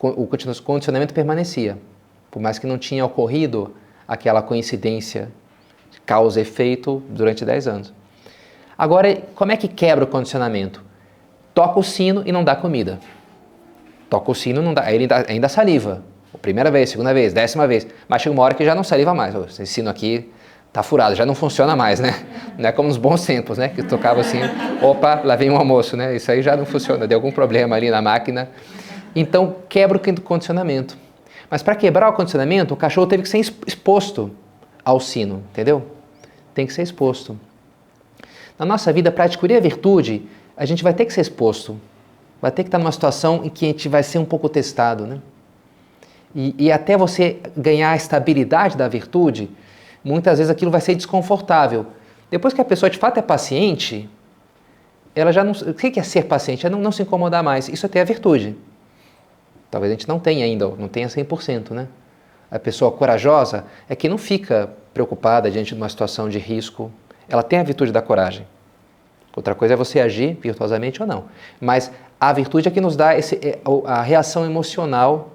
O 0.00 0.26
condicionamento 0.64 1.12
permanecia. 1.12 1.78
Por 2.30 2.40
mais 2.40 2.58
que 2.58 2.66
não 2.66 2.78
tinha 2.78 3.04
ocorrido 3.04 3.74
aquela 4.06 4.40
coincidência 4.42 5.30
causa 6.06 6.40
efeito 6.40 7.02
durante 7.08 7.44
10 7.44 7.68
anos. 7.68 7.94
Agora, 8.76 9.22
como 9.34 9.50
é 9.52 9.56
que 9.56 9.66
quebra 9.66 10.04
o 10.04 10.08
condicionamento? 10.08 10.84
Toca 11.52 11.80
o 11.80 11.82
sino 11.82 12.22
e 12.24 12.30
não 12.30 12.44
dá 12.44 12.54
comida. 12.54 13.00
Toca 14.08 14.30
o 14.30 14.34
sino, 14.34 14.62
não 14.62 14.72
dá, 14.72 14.90
ele 14.92 15.08
ainda 15.26 15.48
saliva. 15.48 16.02
Primeira 16.40 16.70
vez, 16.70 16.90
segunda 16.90 17.12
vez, 17.12 17.32
décima 17.32 17.66
vez. 17.66 17.86
Mas 18.08 18.22
chega 18.22 18.32
uma 18.32 18.42
hora 18.42 18.54
que 18.54 18.64
já 18.64 18.74
não 18.74 18.84
saliva 18.84 19.12
mais. 19.12 19.34
Esse 19.34 19.66
sino 19.66 19.90
aqui 19.90 20.30
tá 20.72 20.82
furado, 20.82 21.16
já 21.16 21.26
não 21.26 21.34
funciona 21.34 21.74
mais, 21.74 21.98
né? 21.98 22.14
Não 22.56 22.68
é 22.68 22.72
como 22.72 22.88
nos 22.88 22.96
bons 22.96 23.26
tempos, 23.26 23.58
né? 23.58 23.68
Que 23.68 23.82
tocava 23.82 24.20
assim, 24.20 24.38
opa, 24.80 25.22
lá 25.24 25.34
vem 25.34 25.50
um 25.50 25.56
almoço, 25.56 25.96
né? 25.96 26.14
Isso 26.14 26.30
aí 26.30 26.40
já 26.40 26.56
não 26.56 26.64
funciona, 26.64 27.06
deu 27.06 27.16
algum 27.16 27.32
problema 27.32 27.74
ali 27.74 27.90
na 27.90 28.00
máquina. 28.00 28.48
Então 29.20 29.56
quebra 29.68 29.98
o 29.98 30.20
condicionamento. 30.20 30.96
Mas 31.50 31.62
para 31.62 31.74
quebrar 31.74 32.08
o 32.08 32.12
condicionamento, 32.12 32.74
o 32.74 32.76
cachorro 32.76 33.06
teve 33.06 33.22
que 33.22 33.28
ser 33.28 33.38
exposto 33.38 34.30
ao 34.84 35.00
sino, 35.00 35.42
entendeu? 35.50 35.82
Tem 36.54 36.66
que 36.66 36.72
ser 36.72 36.82
exposto. 36.82 37.38
Na 38.58 38.66
nossa 38.66 38.92
vida, 38.92 39.10
para 39.10 39.24
adquirir 39.24 39.56
a 39.56 39.60
virtude, 39.60 40.28
a 40.56 40.64
gente 40.64 40.82
vai 40.82 40.92
ter 40.92 41.04
que 41.04 41.12
ser 41.12 41.20
exposto. 41.20 41.80
Vai 42.40 42.50
ter 42.50 42.62
que 42.62 42.68
estar 42.68 42.78
numa 42.78 42.92
situação 42.92 43.44
em 43.44 43.48
que 43.48 43.64
a 43.64 43.68
gente 43.68 43.88
vai 43.88 44.02
ser 44.02 44.18
um 44.18 44.24
pouco 44.24 44.48
testado, 44.48 45.06
né? 45.06 45.18
E, 46.34 46.54
e 46.58 46.72
até 46.72 46.96
você 46.96 47.38
ganhar 47.56 47.92
a 47.92 47.96
estabilidade 47.96 48.76
da 48.76 48.86
virtude, 48.86 49.50
muitas 50.04 50.38
vezes 50.38 50.50
aquilo 50.50 50.70
vai 50.70 50.80
ser 50.80 50.94
desconfortável. 50.94 51.86
Depois 52.30 52.52
que 52.52 52.60
a 52.60 52.64
pessoa 52.64 52.90
de 52.90 52.98
fato 52.98 53.18
é 53.18 53.22
paciente, 53.22 54.08
ela 55.14 55.32
já 55.32 55.42
não. 55.42 55.52
O 55.52 55.74
que 55.74 55.98
é 55.98 56.02
ser 56.02 56.24
paciente? 56.24 56.66
É 56.66 56.70
não, 56.70 56.78
não 56.78 56.92
se 56.92 57.02
incomodar 57.02 57.42
mais. 57.42 57.68
Isso 57.68 57.86
é 57.86 57.88
ter 57.88 58.00
a 58.00 58.04
virtude. 58.04 58.54
Talvez 59.70 59.90
a 59.90 59.94
gente 59.94 60.08
não 60.08 60.18
tenha 60.18 60.44
ainda, 60.44 60.66
não 60.68 60.88
tenha 60.88 61.08
100%, 61.08 61.70
né? 61.70 61.88
A 62.50 62.58
pessoa 62.58 62.90
corajosa 62.90 63.64
é 63.88 63.94
que 63.94 64.08
não 64.08 64.16
fica 64.16 64.70
preocupada 64.94 65.50
diante 65.50 65.68
de 65.68 65.74
uma 65.74 65.88
situação 65.88 66.28
de 66.28 66.38
risco. 66.38 66.90
Ela 67.28 67.42
tem 67.42 67.58
a 67.58 67.62
virtude 67.62 67.92
da 67.92 68.00
coragem. 68.00 68.46
Outra 69.36 69.54
coisa 69.54 69.74
é 69.74 69.76
você 69.76 70.00
agir 70.00 70.38
virtuosamente 70.40 71.00
ou 71.02 71.06
não. 71.06 71.24
Mas 71.60 71.92
a 72.18 72.32
virtude 72.32 72.68
é 72.68 72.70
que 72.70 72.80
nos 72.80 72.96
dá 72.96 73.16
esse, 73.16 73.36
é, 73.36 73.58
a 73.84 74.02
reação 74.02 74.44
emocional 74.44 75.30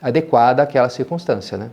adequada 0.00 0.62
àquela 0.62 0.88
circunstância, 0.88 1.56
né? 1.56 1.70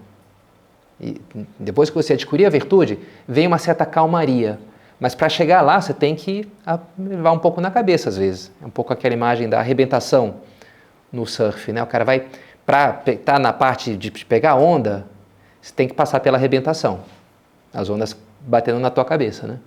E 0.99 1.21
depois 1.59 1.89
que 1.89 1.95
você 1.95 2.13
adquirir 2.13 2.45
a 2.45 2.49
virtude, 2.49 2.97
vem 3.27 3.45
uma 3.45 3.57
certa 3.57 3.85
calmaria. 3.85 4.57
Mas 4.97 5.13
para 5.13 5.27
chegar 5.27 5.61
lá, 5.61 5.81
você 5.81 5.93
tem 5.93 6.15
que 6.15 6.47
levar 6.97 7.33
um 7.33 7.39
pouco 7.39 7.59
na 7.59 7.69
cabeça 7.69 8.07
às 8.07 8.17
vezes. 8.17 8.51
É 8.61 8.65
um 8.65 8.69
pouco 8.69 8.93
aquela 8.93 9.13
imagem 9.13 9.49
da 9.49 9.59
arrebentação 9.59 10.35
no 11.15 11.25
surf, 11.25 11.71
né? 11.71 11.81
O 11.81 11.87
cara 11.87 12.03
vai 12.03 12.25
para 12.65 13.01
estar 13.07 13.33
tá 13.33 13.39
na 13.39 13.53
parte 13.53 13.95
de 13.95 14.11
pegar 14.25 14.55
onda, 14.55 15.05
você 15.61 15.73
tem 15.73 15.87
que 15.87 15.93
passar 15.93 16.19
pela 16.19 16.37
arrebentação. 16.37 16.99
As 17.73 17.89
ondas 17.89 18.15
batendo 18.41 18.79
na 18.79 18.89
tua 18.89 19.05
cabeça, 19.05 19.47
né? 19.47 19.57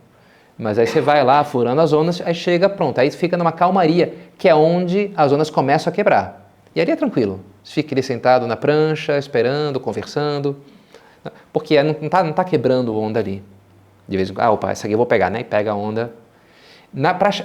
Mas 0.56 0.78
aí 0.78 0.86
você 0.86 1.00
vai 1.00 1.22
lá 1.22 1.42
furando 1.44 1.80
as 1.80 1.92
ondas, 1.92 2.20
aí 2.20 2.34
chega 2.34 2.68
pronto, 2.68 2.98
aí 2.98 3.10
fica 3.10 3.36
numa 3.36 3.52
calmaria, 3.52 4.14
que 4.36 4.48
é 4.48 4.54
onde 4.54 5.12
as 5.16 5.30
ondas 5.32 5.50
começam 5.50 5.92
a 5.92 5.94
quebrar. 5.94 6.50
E 6.74 6.80
ali 6.80 6.90
é 6.90 6.96
tranquilo. 6.96 7.40
Você 7.62 7.74
fica 7.74 7.94
ali 7.94 8.02
sentado 8.02 8.46
na 8.46 8.56
prancha, 8.56 9.16
esperando, 9.18 9.78
conversando. 9.78 10.56
Porque 11.52 11.80
não 11.82 11.92
está 11.92 12.22
não 12.22 12.32
tá 12.32 12.44
quebrando 12.44 12.96
onda 12.98 13.20
ali. 13.20 13.42
De 14.08 14.16
vez 14.16 14.30
em 14.30 14.34
quando, 14.34 14.46
ah, 14.46 14.50
opa, 14.50 14.70
essa 14.70 14.86
aqui 14.86 14.94
eu 14.94 14.96
vou 14.96 15.06
pegar, 15.06 15.30
né? 15.30 15.40
E 15.40 15.44
pega 15.44 15.72
a 15.72 15.74
onda. 15.74 16.12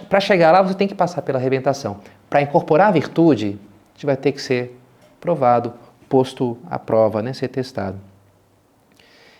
Para 0.09 0.19
chegar 0.19 0.51
lá, 0.51 0.61
você 0.61 0.73
tem 0.73 0.87
que 0.87 0.95
passar 0.95 1.21
pela 1.21 1.37
arrebentação. 1.37 1.99
Para 2.29 2.41
incorporar 2.41 2.87
a 2.87 2.91
virtude, 2.91 3.59
a 3.93 3.95
gente 3.95 4.05
vai 4.05 4.17
ter 4.17 4.31
que 4.31 4.41
ser 4.41 4.77
provado, 5.19 5.73
posto 6.09 6.57
à 6.69 6.77
prova, 6.77 7.21
né? 7.21 7.33
ser 7.33 7.47
testado. 7.47 7.97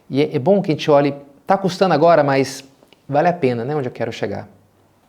E 0.09 0.21
é, 0.21 0.35
é 0.35 0.39
bom 0.39 0.61
que 0.61 0.71
a 0.71 0.75
gente 0.75 0.89
olhe, 0.89 1.13
está 1.41 1.57
custando 1.57 1.93
agora, 1.93 2.23
mas 2.23 2.63
vale 3.07 3.27
a 3.27 3.33
pena, 3.33 3.65
né? 3.65 3.75
Onde 3.75 3.87
eu 3.87 3.91
quero 3.91 4.11
chegar. 4.11 4.47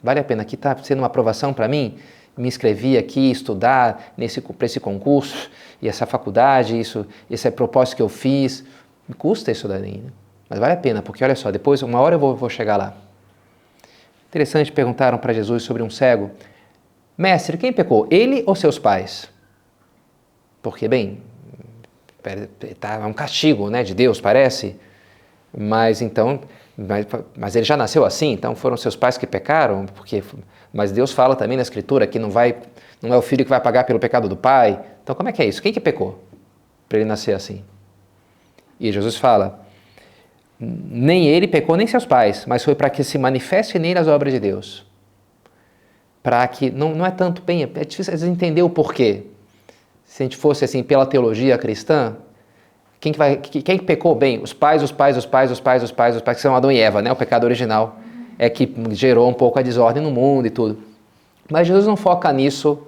Vale 0.02 0.20
a 0.20 0.24
pena. 0.24 0.42
Aqui 0.42 0.54
está 0.54 0.76
sendo 0.82 0.98
uma 0.98 1.06
aprovação 1.06 1.52
para 1.52 1.68
mim, 1.68 1.98
me 2.36 2.48
inscrevi 2.48 2.98
aqui 2.98 3.30
estudar 3.30 4.12
nesse 4.16 4.40
para 4.40 4.66
esse 4.66 4.80
concurso 4.80 5.50
e 5.80 5.88
essa 5.88 6.04
faculdade, 6.06 6.78
isso, 6.78 7.06
esse 7.30 7.46
é 7.46 7.50
propósito 7.50 7.96
que 7.96 8.02
eu 8.02 8.08
fiz, 8.08 8.64
me 9.08 9.14
custa 9.14 9.50
isso 9.52 9.68
daí, 9.68 9.98
né? 9.98 10.10
mas 10.48 10.58
vale 10.58 10.72
a 10.72 10.76
pena, 10.76 11.02
porque 11.02 11.22
olha 11.22 11.36
só, 11.36 11.50
depois, 11.50 11.82
uma 11.82 12.00
hora 12.00 12.16
eu 12.16 12.18
vou, 12.18 12.34
vou 12.34 12.48
chegar 12.48 12.76
lá. 12.76 12.94
Interessante, 14.28 14.72
perguntaram 14.72 15.16
para 15.16 15.32
Jesus 15.32 15.62
sobre 15.62 15.82
um 15.82 15.90
cego, 15.90 16.30
mestre, 17.16 17.56
quem 17.56 17.72
pecou, 17.72 18.06
ele 18.10 18.42
ou 18.46 18.54
seus 18.54 18.78
pais? 18.78 19.28
Porque, 20.64 20.88
bem, 20.88 21.20
tá, 22.80 22.94
é 22.94 23.04
um 23.04 23.12
castigo 23.12 23.68
né, 23.68 23.82
de 23.82 23.94
Deus, 23.94 24.18
parece, 24.18 24.76
mas 25.54 26.00
então, 26.00 26.40
mas, 26.74 27.06
mas 27.36 27.54
ele 27.54 27.66
já 27.66 27.76
nasceu 27.76 28.02
assim, 28.02 28.32
então 28.32 28.56
foram 28.56 28.74
seus 28.78 28.96
pais 28.96 29.18
que 29.18 29.26
pecaram, 29.26 29.84
porque 29.84 30.24
mas 30.72 30.90
Deus 30.90 31.12
fala 31.12 31.36
também 31.36 31.58
na 31.58 31.62
Escritura 31.62 32.06
que 32.06 32.18
não 32.18 32.30
vai, 32.30 32.56
não 33.02 33.12
é 33.12 33.16
o 33.18 33.20
filho 33.20 33.44
que 33.44 33.50
vai 33.50 33.60
pagar 33.60 33.84
pelo 33.84 33.98
pecado 33.98 34.26
do 34.26 34.38
pai. 34.38 34.80
Então 35.02 35.14
como 35.14 35.28
é 35.28 35.32
que 35.32 35.42
é 35.42 35.44
isso? 35.44 35.60
Quem 35.60 35.70
que 35.70 35.78
pecou 35.78 36.24
para 36.88 36.96
ele 36.96 37.06
nascer 37.06 37.34
assim? 37.34 37.62
E 38.80 38.90
Jesus 38.90 39.16
fala: 39.16 39.60
nem 40.58 41.28
ele 41.28 41.46
pecou 41.46 41.76
nem 41.76 41.86
seus 41.86 42.06
pais, 42.06 42.46
mas 42.46 42.64
foi 42.64 42.74
para 42.74 42.88
que 42.88 43.04
se 43.04 43.18
manifeste 43.18 43.78
nele 43.78 43.98
as 43.98 44.08
obras 44.08 44.32
de 44.32 44.40
Deus. 44.40 44.86
Para 46.22 46.48
que 46.48 46.70
não, 46.70 46.94
não 46.94 47.04
é 47.04 47.10
tanto 47.10 47.42
bem, 47.42 47.62
é 47.62 47.84
difícil 47.84 48.14
entender 48.26 48.62
o 48.62 48.70
porquê. 48.70 49.24
Se 50.14 50.22
a 50.22 50.26
gente 50.26 50.36
fosse 50.36 50.64
assim 50.64 50.80
pela 50.80 51.04
teologia 51.04 51.58
cristã, 51.58 52.14
quem 53.00 53.10
que 53.10 53.18
vai, 53.18 53.36
quem 53.36 53.76
que 53.76 53.84
pecou 53.84 54.14
bem? 54.14 54.40
Os 54.40 54.52
pais, 54.52 54.80
os 54.80 54.92
pais, 54.92 55.16
os 55.16 55.26
pais, 55.26 55.50
os 55.50 55.58
pais, 55.58 55.82
os 55.82 55.90
pais, 55.90 56.14
os 56.14 56.22
pais, 56.22 56.36
que 56.36 56.40
são 56.40 56.54
Adão 56.54 56.70
e 56.70 56.78
Eva, 56.78 57.02
né? 57.02 57.10
O 57.10 57.16
pecado 57.16 57.42
original 57.42 57.96
é 58.38 58.48
que 58.48 58.72
gerou 58.90 59.28
um 59.28 59.32
pouco 59.32 59.58
a 59.58 59.62
desordem 59.62 60.00
no 60.00 60.12
mundo 60.12 60.46
e 60.46 60.50
tudo. 60.50 60.78
Mas 61.50 61.66
Jesus 61.66 61.84
não 61.84 61.96
foca 61.96 62.32
nisso, 62.32 62.78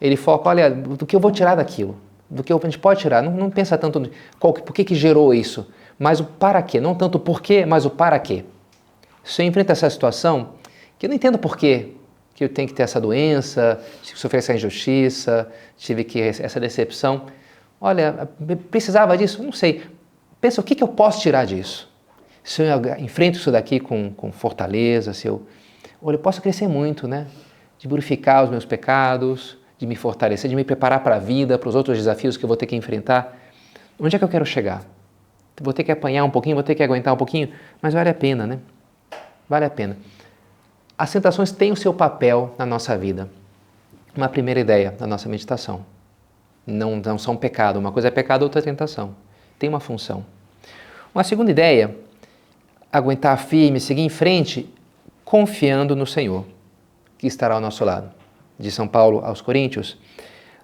ele 0.00 0.16
foca, 0.16 0.48
olha, 0.48 0.70
do 0.70 1.04
que 1.04 1.14
eu 1.14 1.20
vou 1.20 1.30
tirar 1.30 1.56
daquilo, 1.56 1.94
do 2.30 2.42
que 2.42 2.50
a 2.50 2.58
gente 2.62 2.78
pode 2.78 3.00
tirar, 3.00 3.22
não, 3.22 3.32
não 3.32 3.50
pensa 3.50 3.76
tanto 3.76 4.00
no 4.00 4.10
qual, 4.40 4.54
por 4.54 4.72
que, 4.72 4.82
que 4.82 4.94
gerou 4.94 5.34
isso, 5.34 5.68
mas 5.98 6.20
o 6.20 6.24
para 6.24 6.62
quê, 6.62 6.80
não 6.80 6.94
tanto 6.94 7.16
o 7.16 7.20
porquê, 7.20 7.66
mas 7.66 7.84
o 7.84 7.90
para 7.90 8.18
quê. 8.18 8.46
Se 9.22 9.42
eu 9.42 9.46
enfrento 9.46 9.72
essa 9.72 9.90
situação, 9.90 10.54
que 10.98 11.04
eu 11.04 11.08
não 11.08 11.16
entendo 11.16 11.36
porquê, 11.36 11.96
que 12.34 12.44
eu 12.44 12.48
tenho 12.48 12.68
que 12.68 12.74
ter 12.74 12.82
essa 12.82 13.00
doença, 13.00 13.80
tive 14.02 14.14
que 14.14 14.20
sofrer 14.20 14.38
essa 14.38 14.54
injustiça, 14.54 15.50
tive 15.76 16.04
que 16.04 16.20
essa 16.20 16.58
decepção. 16.58 17.26
Olha, 17.80 18.28
precisava 18.70 19.16
disso? 19.16 19.42
Não 19.42 19.52
sei. 19.52 19.82
Pensa 20.40 20.60
o 20.60 20.64
que, 20.64 20.74
que 20.74 20.82
eu 20.82 20.88
posso 20.88 21.20
tirar 21.20 21.44
disso. 21.46 21.90
Se 22.42 22.62
eu 22.62 22.80
enfrento 22.98 23.38
isso 23.38 23.50
daqui 23.50 23.78
com, 23.78 24.12
com 24.12 24.32
fortaleza, 24.32 25.12
se 25.12 25.28
eu, 25.28 25.46
olha, 26.02 26.16
eu 26.16 26.20
posso 26.20 26.42
crescer 26.42 26.66
muito, 26.66 27.06
né? 27.06 27.26
De 27.78 27.86
purificar 27.86 28.44
os 28.44 28.50
meus 28.50 28.64
pecados, 28.64 29.58
de 29.78 29.86
me 29.86 29.96
fortalecer, 29.96 30.48
de 30.48 30.56
me 30.56 30.64
preparar 30.64 31.02
para 31.02 31.16
a 31.16 31.18
vida, 31.18 31.58
para 31.58 31.68
os 31.68 31.74
outros 31.74 31.98
desafios 31.98 32.36
que 32.36 32.44
eu 32.44 32.48
vou 32.48 32.56
ter 32.56 32.66
que 32.66 32.76
enfrentar. 32.76 33.36
Onde 33.98 34.16
é 34.16 34.18
que 34.18 34.24
eu 34.24 34.28
quero 34.28 34.46
chegar? 34.46 34.84
Vou 35.60 35.72
ter 35.72 35.84
que 35.84 35.92
apanhar 35.92 36.24
um 36.24 36.30
pouquinho, 36.30 36.56
vou 36.56 36.62
ter 36.62 36.74
que 36.74 36.82
aguentar 36.82 37.12
um 37.12 37.16
pouquinho, 37.16 37.50
mas 37.80 37.94
vale 37.94 38.08
a 38.08 38.14
pena, 38.14 38.46
né? 38.46 38.58
Vale 39.48 39.64
a 39.64 39.70
pena. 39.70 39.96
As 41.02 41.10
tentações 41.10 41.50
têm 41.50 41.72
o 41.72 41.76
seu 41.76 41.92
papel 41.92 42.54
na 42.56 42.64
nossa 42.64 42.96
vida. 42.96 43.28
Uma 44.16 44.28
primeira 44.28 44.60
ideia 44.60 44.92
da 44.92 45.04
nossa 45.04 45.28
meditação. 45.28 45.84
Não, 46.64 46.94
não 47.04 47.18
são 47.18 47.36
pecado. 47.36 47.76
Uma 47.76 47.90
coisa 47.90 48.06
é 48.06 48.10
pecado, 48.12 48.44
outra 48.44 48.60
é 48.60 48.62
tentação. 48.62 49.12
Tem 49.58 49.68
uma 49.68 49.80
função. 49.80 50.24
Uma 51.12 51.24
segunda 51.24 51.50
ideia, 51.50 51.96
aguentar 52.92 53.36
firme, 53.36 53.80
seguir 53.80 54.02
em 54.02 54.08
frente, 54.08 54.72
confiando 55.24 55.96
no 55.96 56.06
Senhor, 56.06 56.44
que 57.18 57.26
estará 57.26 57.56
ao 57.56 57.60
nosso 57.60 57.84
lado. 57.84 58.08
De 58.56 58.70
São 58.70 58.86
Paulo 58.86 59.24
aos 59.24 59.40
Coríntios, 59.40 59.98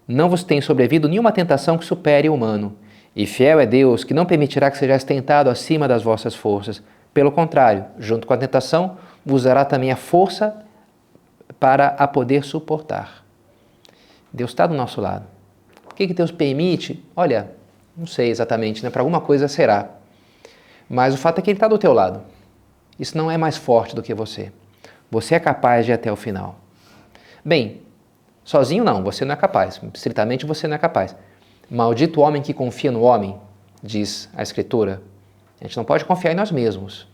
não 0.06 0.30
vos 0.30 0.44
tem 0.44 0.60
sobrevido 0.60 1.08
nenhuma 1.08 1.32
tentação 1.32 1.76
que 1.76 1.84
supere 1.84 2.28
o 2.28 2.34
humano, 2.34 2.76
e 3.16 3.26
fiel 3.26 3.58
é 3.58 3.66
Deus, 3.66 4.04
que 4.04 4.14
não 4.14 4.24
permitirá 4.24 4.70
que 4.70 4.78
sejais 4.78 5.02
tentado 5.02 5.50
acima 5.50 5.88
das 5.88 6.04
vossas 6.04 6.36
forças. 6.36 6.80
Pelo 7.12 7.32
contrário, 7.32 7.86
junto 7.98 8.24
com 8.24 8.34
a 8.34 8.36
tentação, 8.36 8.96
vos 9.28 9.42
dará 9.42 9.62
também 9.62 9.92
a 9.92 9.96
força 9.96 10.64
para 11.60 11.88
a 11.88 12.08
poder 12.08 12.42
suportar. 12.44 13.22
Deus 14.32 14.50
está 14.52 14.66
do 14.66 14.72
nosso 14.72 15.02
lado. 15.02 15.26
O 15.90 15.94
que, 15.94 16.06
que 16.06 16.14
Deus 16.14 16.32
permite? 16.32 17.04
Olha, 17.14 17.50
não 17.94 18.06
sei 18.06 18.30
exatamente, 18.30 18.82
né? 18.82 18.88
para 18.88 19.02
alguma 19.02 19.20
coisa 19.20 19.46
será. 19.46 19.90
Mas 20.88 21.12
o 21.12 21.18
fato 21.18 21.40
é 21.40 21.42
que 21.42 21.50
Ele 21.50 21.58
está 21.58 21.68
do 21.68 21.76
teu 21.76 21.92
lado. 21.92 22.22
Isso 22.98 23.18
não 23.18 23.30
é 23.30 23.36
mais 23.36 23.58
forte 23.58 23.94
do 23.94 24.02
que 24.02 24.14
você. 24.14 24.50
Você 25.10 25.34
é 25.34 25.40
capaz 25.40 25.84
de 25.84 25.92
ir 25.92 25.94
até 25.94 26.10
o 26.10 26.16
final. 26.16 26.56
Bem, 27.44 27.82
sozinho 28.42 28.82
não, 28.82 29.04
você 29.04 29.26
não 29.26 29.34
é 29.34 29.36
capaz. 29.36 29.78
Estritamente 29.92 30.46
você 30.46 30.66
não 30.66 30.76
é 30.76 30.78
capaz. 30.78 31.14
Maldito 31.70 32.22
homem 32.22 32.40
que 32.40 32.54
confia 32.54 32.90
no 32.90 33.02
homem, 33.02 33.38
diz 33.82 34.30
a 34.34 34.42
Escritura. 34.42 35.02
A 35.60 35.64
gente 35.64 35.76
não 35.76 35.84
pode 35.84 36.06
confiar 36.06 36.32
em 36.32 36.34
nós 36.34 36.50
mesmos. 36.50 37.06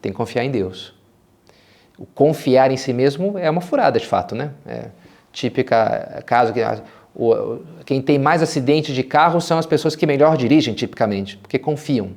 Tem 0.00 0.12
que 0.12 0.16
confiar 0.16 0.44
em 0.44 0.52
Deus. 0.52 0.99
O 2.00 2.06
confiar 2.06 2.70
em 2.70 2.78
si 2.78 2.94
mesmo 2.94 3.36
é 3.38 3.50
uma 3.50 3.60
furada, 3.60 4.00
de 4.00 4.06
fato, 4.06 4.34
né? 4.34 4.52
É 4.66 4.86
típica 5.32 6.22
caso 6.24 6.52
que 6.52 6.60
o, 7.14 7.58
quem 7.84 8.00
tem 8.00 8.18
mais 8.18 8.42
acidente 8.42 8.94
de 8.94 9.02
carro 9.02 9.38
são 9.38 9.58
as 9.58 9.66
pessoas 9.66 9.94
que 9.94 10.06
melhor 10.06 10.36
dirigem, 10.36 10.72
tipicamente, 10.72 11.36
porque 11.36 11.58
confiam. 11.58 12.12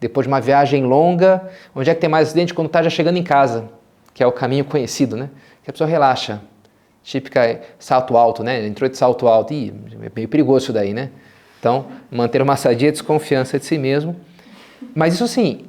Depois 0.00 0.24
de 0.24 0.32
uma 0.32 0.40
viagem 0.40 0.84
longa, 0.84 1.48
onde 1.74 1.90
é 1.90 1.94
que 1.94 2.00
tem 2.00 2.08
mais 2.08 2.28
acidente? 2.28 2.54
Quando 2.54 2.68
está 2.68 2.82
já 2.82 2.88
chegando 2.88 3.18
em 3.18 3.22
casa, 3.22 3.68
que 4.14 4.22
é 4.22 4.26
o 4.26 4.32
caminho 4.32 4.64
conhecido, 4.64 5.16
né? 5.16 5.28
Que 5.62 5.70
a 5.70 5.72
pessoa 5.72 5.88
relaxa. 5.88 6.40
Típica 7.02 7.60
salto 7.78 8.16
alto, 8.16 8.42
né? 8.42 8.66
Entrou 8.66 8.88
de 8.88 8.96
salto 8.96 9.28
alto. 9.28 9.52
Ih, 9.52 9.72
é 10.02 10.10
meio 10.14 10.28
perigoso 10.28 10.64
isso 10.64 10.72
daí, 10.72 10.94
né? 10.94 11.10
Então, 11.60 11.86
manter 12.10 12.40
uma 12.40 12.56
sadia 12.56 12.90
desconfiança 12.90 13.58
de 13.58 13.66
si 13.66 13.76
mesmo. 13.76 14.16
Mas 14.94 15.14
isso 15.14 15.28
sim, 15.28 15.66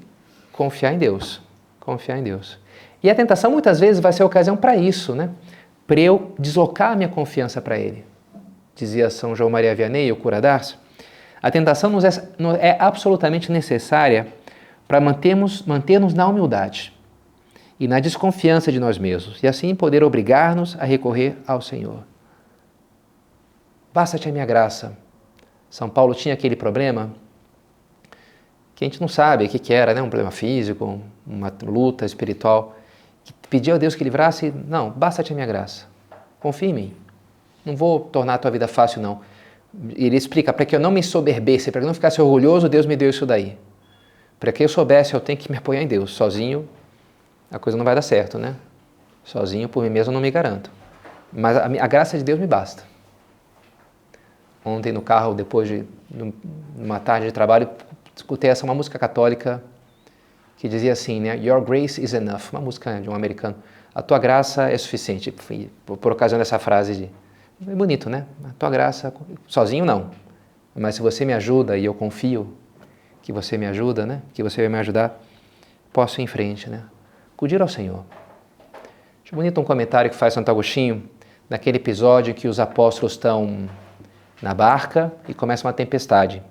confiar 0.52 0.94
em 0.94 0.98
Deus. 0.98 1.42
Confiar 1.80 2.18
em 2.18 2.24
Deus. 2.24 2.58
E 3.02 3.10
a 3.10 3.16
tentação 3.16 3.52
muitas 3.52 3.80
vezes 3.80 4.02
vai 4.02 4.12
ser 4.12 4.24
ocasião 4.24 4.58
para 4.58 4.76
isso, 4.76 5.14
né? 5.14 5.30
Para 5.86 6.00
eu 6.00 6.34
deslocar 6.38 6.92
a 6.92 6.96
minha 6.96 7.10
confiança 7.10 7.62
para 7.62 7.78
Ele. 7.78 8.06
Dizia 8.76 9.10
São 9.10 9.36
João 9.36 9.50
Maria 9.50 9.74
Vianney, 9.74 10.12
o 10.12 10.16
cura. 10.16 10.40
A 11.42 11.52
tentação 11.52 11.90
nos 11.90 12.04
é, 12.04 12.10
é 12.60 12.78
absolutamente 12.80 13.52
necessária 13.52 14.28
para 14.88 15.00
mantermos, 15.00 15.64
manter-nos 15.64 16.14
na 16.14 16.28
humildade 16.28 16.94
e 17.80 17.88
na 17.88 18.00
desconfiança 18.00 18.72
de 18.72 18.80
nós 18.80 18.98
mesmos, 18.98 19.42
e 19.44 19.48
assim 19.48 19.76
poder 19.76 20.04
obrigar-nos 20.04 20.76
a 20.80 20.86
recorrer 20.86 21.38
ao 21.46 21.62
Senhor. 21.62 22.04
Basta-te 23.94 24.30
a 24.30 24.32
minha 24.32 24.46
graça. 24.46 24.98
São 25.70 25.90
Paulo 25.90 26.16
tinha 26.16 26.34
aquele 26.34 26.56
problema 26.56 27.12
que 28.74 28.84
a 28.84 28.88
gente 28.88 29.02
não 29.02 29.08
sabe 29.08 29.46
o 29.46 29.50
que, 29.50 29.60
que 29.60 29.74
era, 29.74 29.94
né? 29.94 30.02
um 30.02 30.10
problema 30.10 30.32
físico, 30.32 31.02
uma 31.26 31.52
luta 31.64 32.06
espiritual, 32.06 32.77
que 33.34 33.48
pediu 33.50 33.76
a 33.76 33.78
Deus 33.78 33.96
que 33.96 34.04
livrasse, 34.04 34.54
não, 34.68 34.90
basta-te 34.90 35.32
a 35.32 35.36
minha 35.36 35.48
graça. 35.48 35.86
Confia 36.40 36.70
em 36.70 36.74
mim. 36.74 36.94
Não 37.66 37.76
vou 37.76 38.00
tornar 38.00 38.36
a 38.36 38.38
tua 38.38 38.52
vida 38.52 38.68
fácil, 38.68 39.02
não. 39.02 39.22
Ele 39.96 40.16
explica, 40.16 40.54
para 40.54 40.66
que 40.66 40.76
eu 40.76 40.80
não 40.80 40.92
me 40.92 41.04
soberbesse, 41.04 41.72
para 41.72 41.82
que 41.82 41.86
eu 41.86 41.88
não 41.88 41.94
ficasse 41.94 42.22
orgulhoso, 42.22 42.70
Deus 42.70 42.86
me 42.86 42.96
deu 42.96 43.10
isso 43.10 43.26
daí. 43.26 43.58
Para 44.40 44.52
que 44.52 44.64
eu 44.64 44.70
soubesse, 44.70 45.14
eu 45.14 45.20
tenho 45.20 45.38
que 45.38 45.52
me 45.52 45.58
apoiar 45.58 45.82
em 45.82 45.88
Deus. 45.88 46.12
Sozinho, 46.14 46.68
a 47.52 47.60
coisa 47.60 47.78
não 47.78 47.84
vai 47.84 47.96
dar 47.96 48.02
certo, 48.02 48.38
né? 48.38 48.56
Sozinho, 49.24 49.68
por 49.68 49.84
mim 49.84 49.90
mesmo, 49.90 50.12
eu 50.12 50.14
não 50.14 50.22
me 50.22 50.32
garanto. 50.32 50.72
Mas 51.32 51.58
a, 51.58 51.66
a 51.66 51.88
graça 51.88 52.18
de 52.18 52.24
Deus 52.24 52.40
me 52.40 52.48
basta. 52.48 52.84
Ontem 54.64 54.92
no 54.92 55.02
carro, 55.02 55.34
depois 55.34 55.68
de 55.68 55.86
uma 56.78 57.00
tarde 57.00 57.28
de 57.28 57.32
trabalho, 57.32 57.70
escutei 58.16 58.50
essa 58.50 58.64
uma 58.64 58.74
música 58.74 58.98
católica 58.98 59.62
que 60.58 60.68
dizia 60.68 60.92
assim, 60.92 61.22
né? 61.22 61.38
Your 61.38 61.62
grace 61.62 62.02
is 62.02 62.14
enough. 62.14 62.52
Uma 62.52 62.62
música 62.62 63.00
de 63.00 63.10
um 63.10 63.16
americano. 63.16 63.56
A 63.94 64.02
tua 64.02 64.20
graça 64.20 64.70
é 64.70 64.78
suficiente. 64.78 65.34
Por, 65.86 66.12
ocasião 66.12 66.38
dessa 66.38 66.60
frase 66.60 66.96
de 66.96 67.10
é 67.68 67.76
bonito, 67.76 68.10
né? 68.10 68.26
A 68.44 68.54
tua 68.54 68.70
graça, 68.70 69.14
sozinho 69.48 69.86
não. 69.86 70.12
Mas 70.76 70.96
se 70.96 71.02
você 71.02 71.26
me 71.26 71.34
ajuda 71.34 71.78
e 71.78 71.86
eu 71.86 71.94
confio 71.94 72.56
que 73.22 73.32
você 73.32 73.58
me 73.58 73.66
ajuda, 73.66 74.06
né? 74.06 74.22
Que 74.34 74.44
você 74.44 74.62
vai 74.62 74.70
me 74.70 74.78
ajudar, 74.78 75.20
posso 75.92 76.22
ir 76.22 76.24
em 76.24 76.28
frente, 76.28 76.70
né? 76.70 76.84
Acudir 77.36 77.62
ao 77.62 77.68
Senhor. 77.68 78.04
Acho 79.24 79.36
bonito 79.36 79.60
um 79.60 79.64
comentário 79.64 80.10
que 80.10 80.16
faz 80.16 80.34
Santo 80.34 80.50
Agostinho, 80.50 81.10
naquele 81.50 81.78
episódio 81.78 82.34
que 82.34 82.48
os 82.48 82.60
apóstolos 82.60 83.14
estão 83.14 83.68
na 84.42 84.54
barca 84.54 85.12
e 85.28 85.34
começa 85.34 85.68
uma 85.68 85.74
tempestade. 85.74 86.44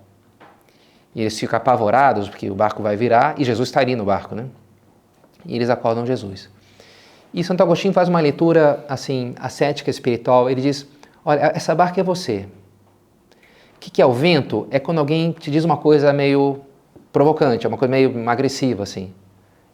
E 1.17 1.23
eles 1.23 1.41
ficam 1.41 1.57
apavorados 1.57 2.29
porque 2.29 2.51
o 2.51 2.55
barco 2.55 2.83
vai 2.83 2.95
virar 2.95 3.37
e 3.39 3.45
Jesus 3.45 3.71
está 3.71 3.81
ali 3.81 3.97
no 3.97 4.05
barco, 4.05 4.35
né? 4.35 4.45
E 5.47 5.57
eles 5.57 5.71
acordam 5.71 6.05
Jesus. 6.05 6.51
E 7.33 7.43
Santo 7.43 7.63
Agostinho 7.63 7.95
faz 7.95 8.07
uma 8.07 8.21
leitura 8.21 8.85
assim 8.87 9.35
ascética 9.41 9.89
espiritual. 9.89 10.51
Ele 10.51 10.61
diz: 10.61 10.87
Olha, 11.25 11.53
essa 11.55 11.75
barca 11.75 11.99
é 11.99 12.05
você. 12.05 12.47
O 13.77 13.79
que, 13.81 13.91
que 13.91 14.03
é 14.03 14.05
o 14.05 14.13
vento? 14.13 14.69
É 14.71 14.79
quando 14.79 14.99
alguém 14.99 15.33
te 15.33 15.51
diz 15.51 15.65
uma 15.65 15.79
coisa 15.79 16.13
meio 16.13 16.61
provocante, 17.11 17.65
é 17.65 17.69
uma 17.69 17.79
coisa 17.79 17.91
meio 17.91 18.29
agressiva, 18.29 18.83
assim. 18.83 19.11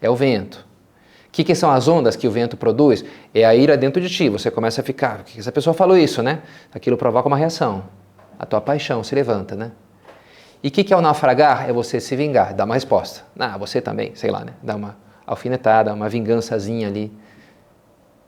É 0.00 0.08
o 0.08 0.14
vento. 0.14 0.64
O 1.26 1.32
que, 1.32 1.42
que, 1.42 1.56
são 1.56 1.72
as 1.72 1.88
ondas 1.88 2.14
que 2.14 2.28
o 2.28 2.30
vento 2.30 2.56
produz? 2.56 3.04
É 3.34 3.44
a 3.44 3.52
ira 3.52 3.76
dentro 3.76 4.00
de 4.00 4.08
ti. 4.08 4.28
Você 4.28 4.48
começa 4.48 4.80
a 4.80 4.84
ficar, 4.84 5.24
que 5.24 5.40
essa 5.40 5.50
pessoa 5.50 5.74
falou 5.74 5.96
isso, 5.96 6.22
né? 6.22 6.42
Aquilo 6.72 6.96
provoca 6.96 7.26
uma 7.26 7.36
reação. 7.36 7.82
A 8.38 8.46
tua 8.46 8.60
paixão 8.60 9.02
se 9.02 9.12
levanta, 9.12 9.56
né? 9.56 9.72
E 10.62 10.68
o 10.68 10.70
que, 10.70 10.84
que 10.84 10.94
é 10.94 10.96
o 10.96 11.00
naufragar? 11.00 11.68
É 11.68 11.72
você 11.72 12.00
se 12.00 12.14
vingar, 12.14 12.54
dar 12.54 12.64
uma 12.64 12.74
resposta. 12.74 13.22
Ah, 13.38 13.58
você 13.58 13.80
também, 13.80 14.14
sei 14.14 14.30
lá, 14.30 14.44
né? 14.44 14.52
Dar 14.62 14.76
uma 14.76 14.96
alfinetada, 15.26 15.92
uma 15.92 16.08
vingançazinha 16.08 16.88
ali 16.88 17.12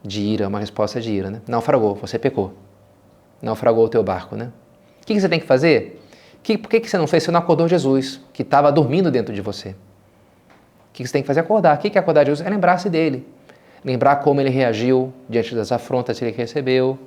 de 0.03 0.21
ira, 0.21 0.49
uma 0.49 0.59
resposta 0.59 1.01
de 1.01 1.13
ira, 1.13 1.31
né? 1.31 1.43
Naufragou, 1.47 1.95
você 1.95 2.19
pecou 2.19 2.55
naufragou 3.45 3.85
o 3.85 3.89
teu 3.89 4.03
barco, 4.03 4.35
né? 4.35 4.51
O 5.03 5.07
que, 5.07 5.21
você 5.21 5.29
tem 5.29 5.39
que 5.39 5.47
fazer? 5.47 6.01
Que, 6.43 6.57
por 6.57 6.69
que, 6.69 6.81
que 6.81 6.89
você 6.89 6.97
não 6.97 7.07
fez? 7.07 7.23
Você 7.23 7.31
não 7.31 7.39
acordou 7.39 7.69
Jesus, 7.69 8.21
que 8.33 8.43
estava 8.43 8.73
dormindo 8.73 9.11
dentro 9.11 9.35
de 9.35 9.41
você. 9.41 9.71
O 9.71 9.75
que, 10.95 11.07
você 11.07 11.13
tem 11.13 11.23
que 11.23 11.27
fazer? 11.27 11.41
Acordar. 11.41 11.77
O 11.77 11.79
que, 11.79 11.91
que 11.91 11.99
é 11.99 12.01
acordar 12.01 12.25
Jesus? 12.25 12.47
É 12.47 12.51
lembrar-se 12.51 12.89
dele. 12.89 13.27
Lembrar 13.85 14.17
como 14.17 14.41
ele 14.41 14.49
reagiu 14.49 15.13
diante 15.29 15.55
das 15.55 15.71
afrontas 15.71 16.19
que 16.19 16.25
ele 16.25 16.35
recebeu. 16.35 16.99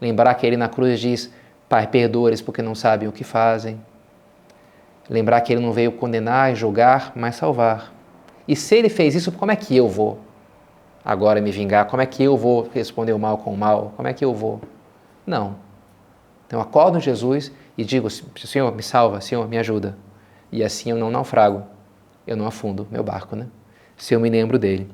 Lembrar 0.00 0.34
que 0.34 0.46
ele 0.46 0.56
na 0.56 0.68
cruz 0.68 1.00
diz, 1.00 1.32
Pai, 1.68 1.86
perdoa-lhes 1.86 2.42
porque 2.42 2.60
não 2.60 2.74
sabem 2.74 3.08
o 3.08 3.12
que 3.12 3.24
fazem. 3.24 3.80
Lembrar 5.08 5.40
que 5.40 5.52
ele 5.52 5.62
não 5.62 5.72
veio 5.72 5.92
condenar 5.92 6.54
julgar, 6.54 7.12
mas 7.14 7.36
salvar. 7.36 7.92
E 8.46 8.54
se 8.56 8.76
ele 8.76 8.88
fez 8.88 9.14
isso, 9.14 9.32
como 9.32 9.52
é 9.52 9.56
que 9.56 9.76
eu 9.76 9.88
vou 9.88 10.18
agora 11.04 11.40
me 11.40 11.50
vingar? 11.50 11.86
Como 11.86 12.02
é 12.02 12.06
que 12.06 12.22
eu 12.22 12.36
vou 12.36 12.68
responder 12.74 13.12
o 13.12 13.18
mal 13.18 13.38
com 13.38 13.52
o 13.52 13.56
mal? 13.56 13.92
Como 13.96 14.08
é 14.08 14.12
que 14.12 14.24
eu 14.24 14.34
vou? 14.34 14.60
Não. 15.26 15.56
Então 16.46 16.60
acordo 16.60 17.00
Jesus 17.00 17.52
e 17.76 17.84
digo: 17.84 18.08
Senhor, 18.10 18.74
me 18.74 18.82
salva, 18.82 19.20
Senhor, 19.20 19.48
me 19.48 19.58
ajuda. 19.58 19.96
E 20.50 20.62
assim 20.62 20.90
eu 20.90 20.96
não 20.96 21.10
naufrago, 21.10 21.64
eu 22.26 22.36
não 22.36 22.46
afundo 22.46 22.86
meu 22.90 23.02
barco, 23.02 23.34
né? 23.34 23.46
Se 23.96 24.14
eu 24.14 24.20
me 24.20 24.30
lembro 24.30 24.58
dele. 24.58 24.88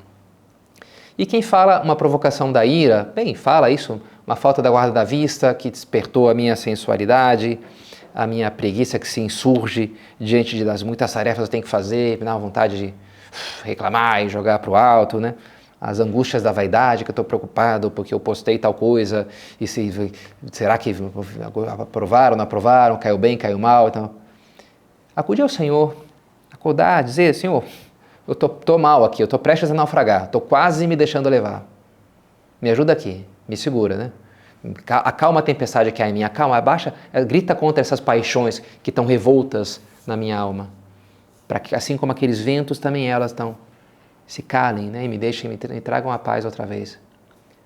E 1.16 1.26
quem 1.26 1.42
fala 1.42 1.82
uma 1.82 1.94
provocação 1.94 2.50
da 2.50 2.64
ira, 2.64 3.12
bem, 3.14 3.34
fala 3.34 3.70
isso, 3.70 4.00
uma 4.26 4.34
falta 4.34 4.62
da 4.62 4.70
guarda 4.70 4.92
da 4.92 5.04
vista 5.04 5.52
que 5.52 5.70
despertou 5.70 6.30
a 6.30 6.34
minha 6.34 6.56
sensualidade, 6.56 7.58
a 8.14 8.26
minha 8.26 8.50
preguiça 8.50 8.98
que 8.98 9.08
se 9.08 9.20
insurge 9.20 9.94
diante 10.18 10.62
das 10.64 10.82
muitas 10.82 11.12
tarefas 11.12 11.38
que 11.38 11.44
eu 11.44 11.48
tenho 11.48 11.62
que 11.62 11.68
fazer, 11.68 12.18
me 12.18 12.24
dá 12.24 12.34
uma 12.34 12.40
vontade 12.40 12.78
de 12.78 12.94
reclamar 13.64 14.24
e 14.24 14.28
jogar 14.28 14.58
para 14.58 14.70
o 14.70 14.76
alto, 14.76 15.18
né? 15.18 15.34
as 15.82 15.98
angústias 15.98 16.44
da 16.44 16.52
vaidade, 16.52 17.02
que 17.02 17.10
eu 17.10 17.12
estou 17.12 17.24
preocupado 17.24 17.90
porque 17.90 18.14
eu 18.14 18.20
postei 18.20 18.56
tal 18.56 18.72
coisa, 18.72 19.26
e 19.60 19.66
se, 19.66 20.12
será 20.52 20.78
que 20.78 20.94
aprovaram, 21.80 22.36
não 22.36 22.44
aprovaram, 22.44 22.96
caiu 22.96 23.18
bem, 23.18 23.36
caiu 23.36 23.58
mal, 23.58 23.88
então... 23.88 24.12
Acudir 25.14 25.42
ao 25.42 25.48
Senhor, 25.48 25.96
acordar, 26.52 27.02
dizer, 27.02 27.34
Senhor, 27.34 27.64
eu 28.28 28.32
estou 28.32 28.78
mal 28.78 29.04
aqui, 29.04 29.22
eu 29.22 29.24
estou 29.24 29.40
prestes 29.40 29.72
a 29.72 29.74
naufragar, 29.74 30.26
estou 30.26 30.40
quase 30.40 30.86
me 30.86 30.94
deixando 30.94 31.28
levar. 31.28 31.66
Me 32.60 32.70
ajuda 32.70 32.92
aqui, 32.92 33.26
me 33.48 33.56
segura, 33.56 33.96
né? 33.96 34.12
Acalma 34.88 35.40
a 35.40 35.42
tempestade 35.42 35.90
que 35.90 36.02
há 36.02 36.08
em 36.08 36.12
mim, 36.12 36.22
acalma, 36.22 36.56
abaixa, 36.56 36.94
eh, 37.12 37.24
grita 37.24 37.54
contra 37.54 37.80
essas 37.80 37.98
paixões 37.98 38.62
que 38.82 38.90
estão 38.90 39.04
revoltas 39.04 39.80
na 40.06 40.16
minha 40.16 40.38
alma. 40.38 40.70
Para 41.48 41.58
que, 41.58 41.74
assim 41.74 41.96
como 41.96 42.12
aqueles 42.12 42.40
ventos, 42.40 42.78
também 42.78 43.10
elas 43.10 43.32
estão 43.32 43.56
se 44.26 44.40
calem 44.40 44.86
né, 44.86 45.04
e 45.04 45.08
me 45.08 45.18
deixem, 45.18 45.50
me 45.50 45.56
tragam 45.56 46.10
a 46.10 46.18
paz 46.18 46.44
outra 46.44 46.64
vez. 46.64 46.98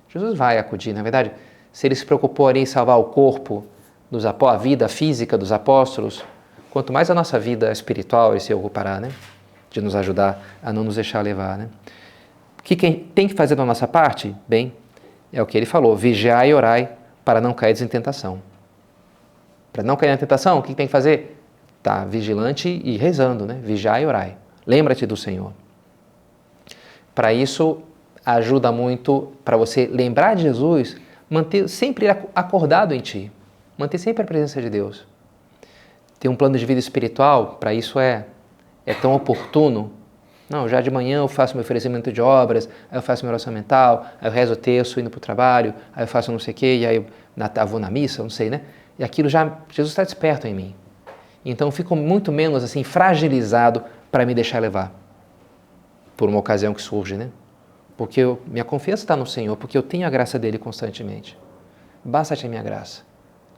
Jesus 0.08 0.36
vai 0.36 0.58
acudir, 0.58 0.92
na 0.94 1.02
verdade, 1.02 1.30
se 1.72 1.86
ele 1.86 1.94
se 1.94 2.04
preocupou 2.04 2.50
em 2.50 2.64
salvar 2.64 2.98
o 2.98 3.04
corpo, 3.04 3.66
dos, 4.10 4.24
a 4.24 4.56
vida 4.56 4.88
física 4.88 5.36
dos 5.36 5.52
apóstolos, 5.52 6.24
quanto 6.70 6.92
mais 6.92 7.10
a 7.10 7.14
nossa 7.14 7.38
vida 7.38 7.70
espiritual 7.70 8.32
ele 8.32 8.40
se 8.40 8.54
ocupará, 8.54 9.00
né? 9.00 9.10
De 9.70 9.80
nos 9.80 9.94
ajudar 9.94 10.42
a 10.62 10.72
não 10.72 10.84
nos 10.84 10.94
deixar 10.94 11.22
levar, 11.22 11.58
né? 11.58 11.68
O 12.58 12.62
que 12.62 12.76
tem 13.14 13.28
que 13.28 13.34
fazer 13.34 13.54
da 13.54 13.64
nossa 13.64 13.86
parte? 13.86 14.34
Bem, 14.48 14.72
é 15.36 15.42
o 15.42 15.46
que 15.46 15.56
ele 15.56 15.66
falou: 15.66 15.94
vigiai 15.94 16.50
e 16.50 16.54
orai 16.54 16.90
para 17.24 17.40
não 17.40 17.52
cair 17.52 17.80
em 17.80 17.86
tentação. 17.86 18.40
Para 19.70 19.82
não 19.82 19.94
cair 19.94 20.10
na 20.10 20.16
tentação, 20.16 20.58
o 20.58 20.62
que 20.62 20.74
tem 20.74 20.86
que 20.86 20.92
fazer? 20.92 21.38
Tá 21.82 22.04
vigilante 22.04 22.80
e 22.82 22.96
rezando, 22.96 23.44
né? 23.44 23.60
Vigiai 23.62 24.04
e 24.04 24.06
orai. 24.06 24.36
Lembra-te 24.66 25.04
do 25.04 25.16
Senhor. 25.16 25.52
Para 27.14 27.32
isso, 27.32 27.82
ajuda 28.24 28.72
muito 28.72 29.32
para 29.44 29.56
você 29.56 29.86
lembrar 29.86 30.34
de 30.34 30.42
Jesus, 30.42 30.96
manter 31.28 31.68
sempre 31.68 32.08
acordado 32.34 32.94
em 32.94 33.00
ti, 33.00 33.30
manter 33.76 33.98
sempre 33.98 34.22
a 34.22 34.26
presença 34.26 34.60
de 34.60 34.70
Deus. 34.70 35.06
Ter 36.18 36.30
um 36.30 36.34
plano 36.34 36.58
de 36.58 36.64
vida 36.64 36.80
espiritual, 36.80 37.58
para 37.60 37.74
isso 37.74 38.00
é, 38.00 38.26
é 38.86 38.94
tão 38.94 39.14
oportuno 39.14 39.92
não, 40.48 40.68
já 40.68 40.80
de 40.80 40.90
manhã 40.90 41.18
eu 41.18 41.28
faço 41.28 41.54
meu 41.54 41.62
oferecimento 41.62 42.12
de 42.12 42.20
obras, 42.20 42.68
aí 42.90 42.96
eu 42.96 43.02
faço 43.02 43.24
meu 43.24 43.30
oração 43.30 43.52
mental, 43.52 44.06
aí 44.20 44.28
eu 44.28 44.32
rezo 44.32 44.52
o 44.52 44.56
texto 44.56 45.00
indo 45.00 45.10
para 45.10 45.18
o 45.18 45.20
trabalho, 45.20 45.74
aí 45.94 46.04
eu 46.04 46.08
faço 46.08 46.30
não 46.30 46.38
sei 46.38 46.52
o 46.52 46.56
quê, 46.56 46.76
e 46.76 46.86
aí 46.86 46.96
eu, 46.96 47.06
eu 47.36 47.66
vou 47.66 47.80
na 47.80 47.90
missa, 47.90 48.22
não 48.22 48.30
sei, 48.30 48.48
né? 48.48 48.62
E 48.98 49.04
aquilo 49.04 49.28
já, 49.28 49.58
Jesus 49.70 49.92
está 49.92 50.04
desperto 50.04 50.46
em 50.46 50.54
mim. 50.54 50.74
Então 51.44 51.68
eu 51.68 51.72
fico 51.72 51.96
muito 51.96 52.30
menos 52.30 52.62
assim 52.62 52.84
fragilizado 52.84 53.84
para 54.10 54.24
me 54.24 54.34
deixar 54.34 54.60
levar 54.60 54.92
por 56.16 56.28
uma 56.28 56.38
ocasião 56.38 56.72
que 56.72 56.80
surge, 56.80 57.16
né? 57.16 57.28
Porque 57.96 58.20
eu, 58.20 58.40
minha 58.46 58.64
confiança 58.64 59.02
está 59.02 59.16
no 59.16 59.26
Senhor, 59.26 59.56
porque 59.56 59.76
eu 59.76 59.82
tenho 59.82 60.06
a 60.06 60.10
graça 60.10 60.38
dele 60.38 60.58
constantemente. 60.58 61.36
Basta-te 62.04 62.46
a 62.46 62.48
minha 62.48 62.62
graça. 62.62 63.02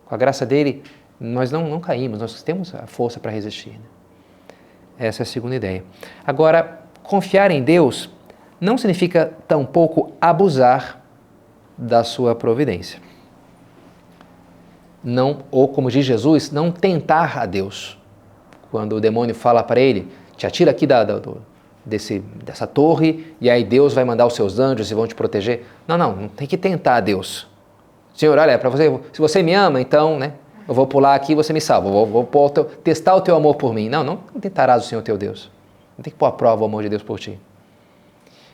Com 0.07 0.14
a 0.14 0.18
graça 0.18 0.46
dele, 0.46 0.83
nós 1.20 1.51
não, 1.51 1.68
não 1.68 1.81
caímos, 1.81 2.20
nós 2.20 2.42
temos 2.42 2.74
a 2.74 2.87
força 2.87 3.20
para 3.20 3.31
resistir. 3.31 3.72
Né? 3.72 3.97
Essa 4.98 5.22
é 5.22 5.24
a 5.24 5.26
segunda 5.26 5.54
ideia. 5.54 5.84
Agora, 6.26 6.80
confiar 7.02 7.50
em 7.50 7.62
Deus 7.62 8.11
não 8.61 8.76
significa 8.76 9.32
tampouco 9.46 10.12
abusar 10.20 11.00
da 11.76 12.02
sua 12.02 12.34
providência. 12.34 13.00
Não, 15.02 15.38
ou 15.50 15.68
como 15.68 15.90
diz 15.90 16.04
Jesus, 16.04 16.50
não 16.50 16.72
tentar 16.72 17.38
a 17.38 17.46
Deus. 17.46 17.96
Quando 18.70 18.96
o 18.96 19.00
demônio 19.00 19.34
fala 19.34 19.62
para 19.62 19.80
ele, 19.80 20.08
te 20.37 20.46
atira 20.46 20.72
aqui 20.72 20.87
da, 20.87 21.04
da, 21.04 21.20
desse, 21.87 22.18
dessa 22.44 22.66
torre 22.66 23.34
e 23.40 23.48
aí 23.48 23.64
Deus 23.64 23.94
vai 23.94 24.04
mandar 24.04 24.26
os 24.26 24.34
seus 24.34 24.58
anjos 24.58 24.90
e 24.90 24.94
vão 24.94 25.06
te 25.06 25.14
proteger. 25.14 25.64
Não, 25.87 25.96
não, 25.96 26.14
não 26.14 26.28
tem 26.28 26.46
que 26.46 26.56
tentar 26.56 26.96
a 26.96 27.00
Deus. 27.00 27.46
Senhor, 28.12 28.37
olha, 28.37 28.58
para 28.58 28.68
você, 28.68 29.00
se 29.12 29.20
você 29.20 29.42
me 29.42 29.54
ama, 29.54 29.80
então, 29.80 30.18
né, 30.18 30.32
eu 30.68 30.74
vou 30.74 30.87
pular 30.87 31.14
aqui 31.14 31.33
e 31.33 31.35
você 31.35 31.50
me 31.50 31.62
salva, 31.62 31.88
vou, 31.88 32.50
teu, 32.50 32.64
testar 32.64 33.14
o 33.16 33.22
teu 33.22 33.35
amor 33.35 33.54
por 33.54 33.72
mim. 33.72 33.88
Não, 33.88 34.04
não 34.04 34.16
tentarás 34.38 34.85
o 34.85 34.87
Senhor 34.87 35.00
teu 35.00 35.16
Deus. 35.16 35.50
Não 35.96 36.02
tem 36.02 36.12
que 36.12 36.18
pôr 36.18 36.26
à 36.26 36.31
prova 36.31 36.61
o 36.61 36.66
amor 36.66 36.83
de 36.83 36.90
Deus 36.90 37.02
por 37.02 37.18
ti. 37.18 37.38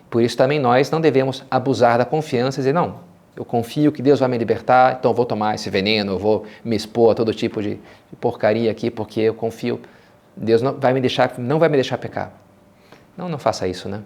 Por 0.09 0.23
isso 0.23 0.37
também 0.37 0.61
nós 0.61 0.93
não 0.93 1.01
devemos 1.01 1.43
abusar 1.51 1.99
da 1.99 2.05
confiança 2.05 2.61
e 2.61 2.61
dizer, 2.61 2.73
não, 2.73 3.01
eu 3.37 3.45
confio 3.45 3.91
que 3.91 4.01
Deus 4.01 4.21
vai 4.21 4.29
me 4.29 4.39
libertar, 4.39 4.97
então 4.97 5.11
eu 5.11 5.15
vou 5.15 5.27
tomar 5.27 5.57
esse 5.57 5.69
veneno, 5.69 6.13
eu 6.13 6.19
vou 6.21 6.45
me 6.65 6.77
expor 6.77 7.11
a 7.11 7.15
todo 7.17 7.35
tipo 7.35 7.61
de, 7.61 7.81
porcaria 8.21 8.71
aqui, 8.71 8.93
porque 8.93 9.23
eu 9.23 9.35
confio. 9.35 9.81
Deus 10.37 10.63
não 10.63 10.73
vai 10.73 10.93
me 10.93 11.01
deixar, 11.01 11.35
não 11.37 11.59
vai 11.59 11.69
me 11.69 11.77
deixar 11.77 11.99
pecar. 11.99 12.33
Não, 13.17 13.29
não 13.29 13.39
faça 13.39 13.67
isso, 13.67 13.89
né? 13.89 14.03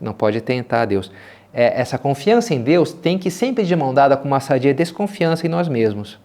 Não 0.00 0.14
pode 0.14 0.40
tentar 0.40 0.86
Deus. 0.86 1.12
É, 1.52 1.80
essa 1.80 1.98
confiança 1.98 2.54
em 2.54 2.62
Deus 2.62 2.94
tem 2.94 3.18
que 3.18 3.30
sempre 3.30 3.62
de 3.62 3.76
mão 3.76 3.92
dada 3.92 4.16
com 4.16 4.26
uma 4.26 4.40
sadia 4.40 4.72
desconfiança 4.72 5.46
em 5.46 5.50
nós 5.50 5.68
mesmos 5.68 6.18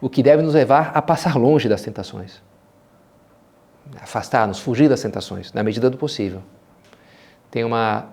o 0.00 0.08
que 0.08 0.22
deve 0.22 0.42
nos 0.42 0.54
levar 0.54 0.92
a 0.94 1.02
passar 1.02 1.36
longe 1.36 1.68
das 1.68 1.82
tentações. 1.82 2.40
Afastar-nos, 4.00 4.58
fugir 4.58 4.88
das 4.88 5.00
tentações, 5.00 5.52
na 5.52 5.62
medida 5.62 5.88
do 5.88 5.96
possível. 5.96 6.42
Tem 7.50 7.64
uma 7.64 8.06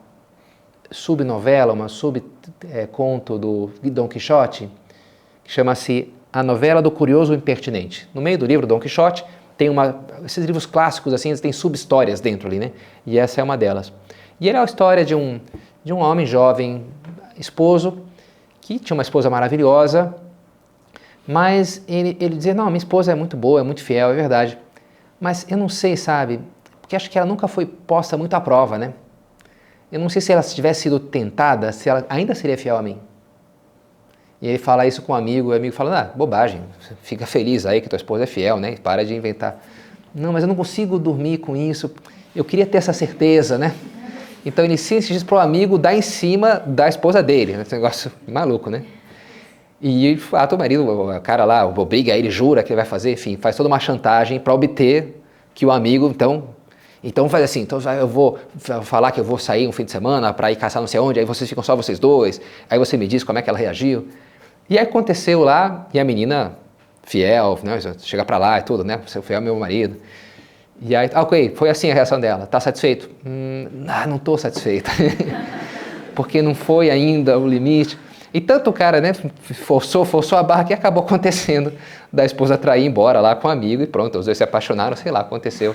subnovela, 0.89 1.73
uma 1.73 1.89
subconto 1.89 3.37
do 3.37 3.71
Dom 3.83 4.07
Quixote, 4.07 4.69
que 5.43 5.51
chama-se 5.51 6.13
A 6.31 6.41
Novela 6.41 6.81
do 6.81 6.89
Curioso 6.89 7.33
Impertinente. 7.33 8.07
No 8.13 8.21
meio 8.21 8.37
do 8.37 8.45
livro 8.45 8.65
Dom 8.65 8.79
Quixote 8.79 9.25
tem 9.57 9.69
uma, 9.69 10.03
esses 10.25 10.43
livros 10.45 10.65
clássicos 10.65 11.13
assim, 11.13 11.29
eles 11.29 11.41
têm 11.41 11.51
subhistórias 11.51 12.19
dentro 12.19 12.47
ali, 12.47 12.59
né? 12.59 12.71
E 13.05 13.17
essa 13.17 13.41
é 13.41 13.43
uma 13.43 13.57
delas. 13.57 13.91
E 14.39 14.49
ele 14.49 14.57
é 14.57 14.61
a 14.61 14.65
história 14.65 15.05
de 15.05 15.15
um 15.15 15.39
de 15.85 15.93
um 15.93 15.99
homem 15.99 16.25
jovem, 16.25 16.83
esposo, 17.37 17.99
que 18.59 18.79
tinha 18.79 18.95
uma 18.95 19.03
esposa 19.03 19.29
maravilhosa, 19.29 20.15
mas 21.27 21.81
ele, 21.87 22.17
ele 22.19 22.35
dizia: 22.35 22.53
Não, 22.53 22.65
minha 22.65 22.77
esposa 22.77 23.11
é 23.11 23.15
muito 23.15 23.35
boa, 23.35 23.59
é 23.59 23.63
muito 23.63 23.83
fiel, 23.83 24.11
é 24.11 24.13
verdade. 24.13 24.57
Mas 25.19 25.45
eu 25.49 25.57
não 25.57 25.69
sei, 25.69 25.97
sabe? 25.97 26.39
Porque 26.81 26.95
acho 26.95 27.09
que 27.09 27.17
ela 27.17 27.27
nunca 27.27 27.47
foi 27.47 27.65
posta 27.65 28.17
muito 28.17 28.33
à 28.35 28.41
prova, 28.41 28.77
né? 28.77 28.93
Eu 29.91 29.99
não 29.99 30.09
sei 30.09 30.21
se 30.21 30.31
ela 30.31 30.41
tivesse 30.41 30.81
sido 30.81 30.99
tentada, 30.99 31.71
se 31.71 31.89
ela 31.89 32.05
ainda 32.09 32.35
seria 32.35 32.57
fiel 32.57 32.77
a 32.77 32.81
mim. 32.81 32.99
E 34.41 34.47
ele 34.47 34.57
fala 34.57 34.85
isso 34.85 35.01
com 35.01 35.13
um 35.13 35.15
amigo, 35.15 35.51
e 35.51 35.53
o 35.53 35.57
amigo 35.57 35.75
fala: 35.75 35.99
Ah, 35.99 36.03
bobagem, 36.15 36.61
fica 37.01 37.25
feliz 37.25 37.65
aí 37.65 37.81
que 37.81 37.89
tua 37.89 37.97
esposa 37.97 38.23
é 38.23 38.27
fiel, 38.27 38.59
né? 38.59 38.75
Para 38.83 39.03
de 39.03 39.15
inventar. 39.15 39.63
Não, 40.13 40.31
mas 40.31 40.43
eu 40.43 40.47
não 40.47 40.55
consigo 40.55 40.99
dormir 40.99 41.39
com 41.39 41.55
isso. 41.55 41.93
Eu 42.35 42.45
queria 42.45 42.65
ter 42.65 42.77
essa 42.77 42.93
certeza, 42.93 43.57
né? 43.57 43.73
Então 44.45 44.63
ele 44.63 44.77
se 44.77 44.99
diz 44.99 45.23
para 45.23 45.35
o 45.35 45.39
amigo 45.39 45.77
dar 45.77 45.95
em 45.95 46.01
cima 46.01 46.61
da 46.65 46.87
esposa 46.87 47.23
dele. 47.23 47.53
Esse 47.53 47.73
negócio 47.73 48.11
maluco, 48.27 48.69
né? 48.69 48.83
E 49.81 50.15
de 50.15 50.21
fato 50.21 50.55
o 50.55 50.57
marido, 50.57 50.87
o 50.87 51.21
cara 51.21 51.43
lá, 51.43 51.65
obriga, 51.65 52.15
ele 52.15 52.29
jura 52.29 52.63
que 52.63 52.71
ele 52.71 52.77
vai 52.77 52.85
fazer, 52.85 53.11
enfim, 53.11 53.37
faz 53.37 53.55
toda 53.55 53.67
uma 53.67 53.79
chantagem 53.79 54.39
para 54.39 54.53
obter 54.53 55.21
que 55.53 55.65
o 55.65 55.71
amigo, 55.71 56.07
então, 56.07 56.49
então 57.03 57.27
faz 57.29 57.43
assim, 57.43 57.61
então 57.61 57.79
eu 57.99 58.07
vou 58.07 58.39
falar 58.83 59.11
que 59.11 59.19
eu 59.19 59.23
vou 59.23 59.37
sair 59.37 59.67
um 59.67 59.71
fim 59.71 59.85
de 59.85 59.91
semana 59.91 60.33
para 60.33 60.51
ir 60.51 60.55
caçar 60.55 60.81
não 60.81 60.87
sei 60.87 60.99
onde, 60.99 61.19
aí 61.19 61.25
vocês 61.25 61.49
ficam 61.49 61.63
só 61.63 61.75
vocês 61.75 61.99
dois, 61.99 62.39
aí 62.69 62.79
você 62.79 62.95
me 62.97 63.07
diz 63.07 63.23
como 63.23 63.37
é 63.37 63.41
que 63.41 63.49
ela 63.49 63.59
reagiu. 63.59 64.07
E 64.69 64.77
aí 64.77 64.83
aconteceu 64.83 65.43
lá, 65.43 65.87
e 65.93 65.99
a 65.99 66.03
menina 66.03 66.57
fiel, 67.03 67.59
né, 67.61 67.79
chega 67.99 68.25
para 68.25 68.37
lá 68.37 68.59
e 68.59 68.63
tudo, 68.63 68.83
né, 68.83 68.99
seu 69.07 69.21
fiel 69.21 69.37
é 69.37 69.41
meu 69.41 69.55
marido. 69.57 69.97
E 70.81 70.95
aí, 70.95 71.09
ah, 71.13 71.21
ok, 71.21 71.53
foi 71.55 71.69
assim 71.69 71.91
a 71.91 71.93
reação 71.93 72.19
dela, 72.19 72.45
tá 72.45 72.59
satisfeito? 72.59 73.09
Hum, 73.25 73.85
ah, 73.87 74.07
não 74.07 74.17
estou 74.17 74.37
satisfeita, 74.37 74.91
porque 76.15 76.41
não 76.41 76.55
foi 76.55 76.89
ainda 76.89 77.37
o 77.37 77.47
limite. 77.47 77.97
E 78.35 78.41
tanto 78.41 78.69
o 78.69 78.73
cara, 78.73 78.99
né, 78.99 79.13
forçou, 79.13 80.03
forçou 80.03 80.37
a 80.37 80.43
barra 80.43 80.65
que 80.65 80.73
acabou 80.73 81.01
acontecendo 81.05 81.71
da 82.11 82.25
esposa 82.25 82.57
trair 82.57 82.85
embora 82.85 83.21
lá 83.21 83.33
com 83.33 83.47
um 83.47 83.51
amigo 83.51 83.81
e 83.81 83.87
pronto, 83.87 84.19
os 84.19 84.25
dois 84.25 84.37
se 84.37 84.43
apaixonaram, 84.43 84.93
sei 84.97 85.09
lá, 85.09 85.21
aconteceu. 85.21 85.73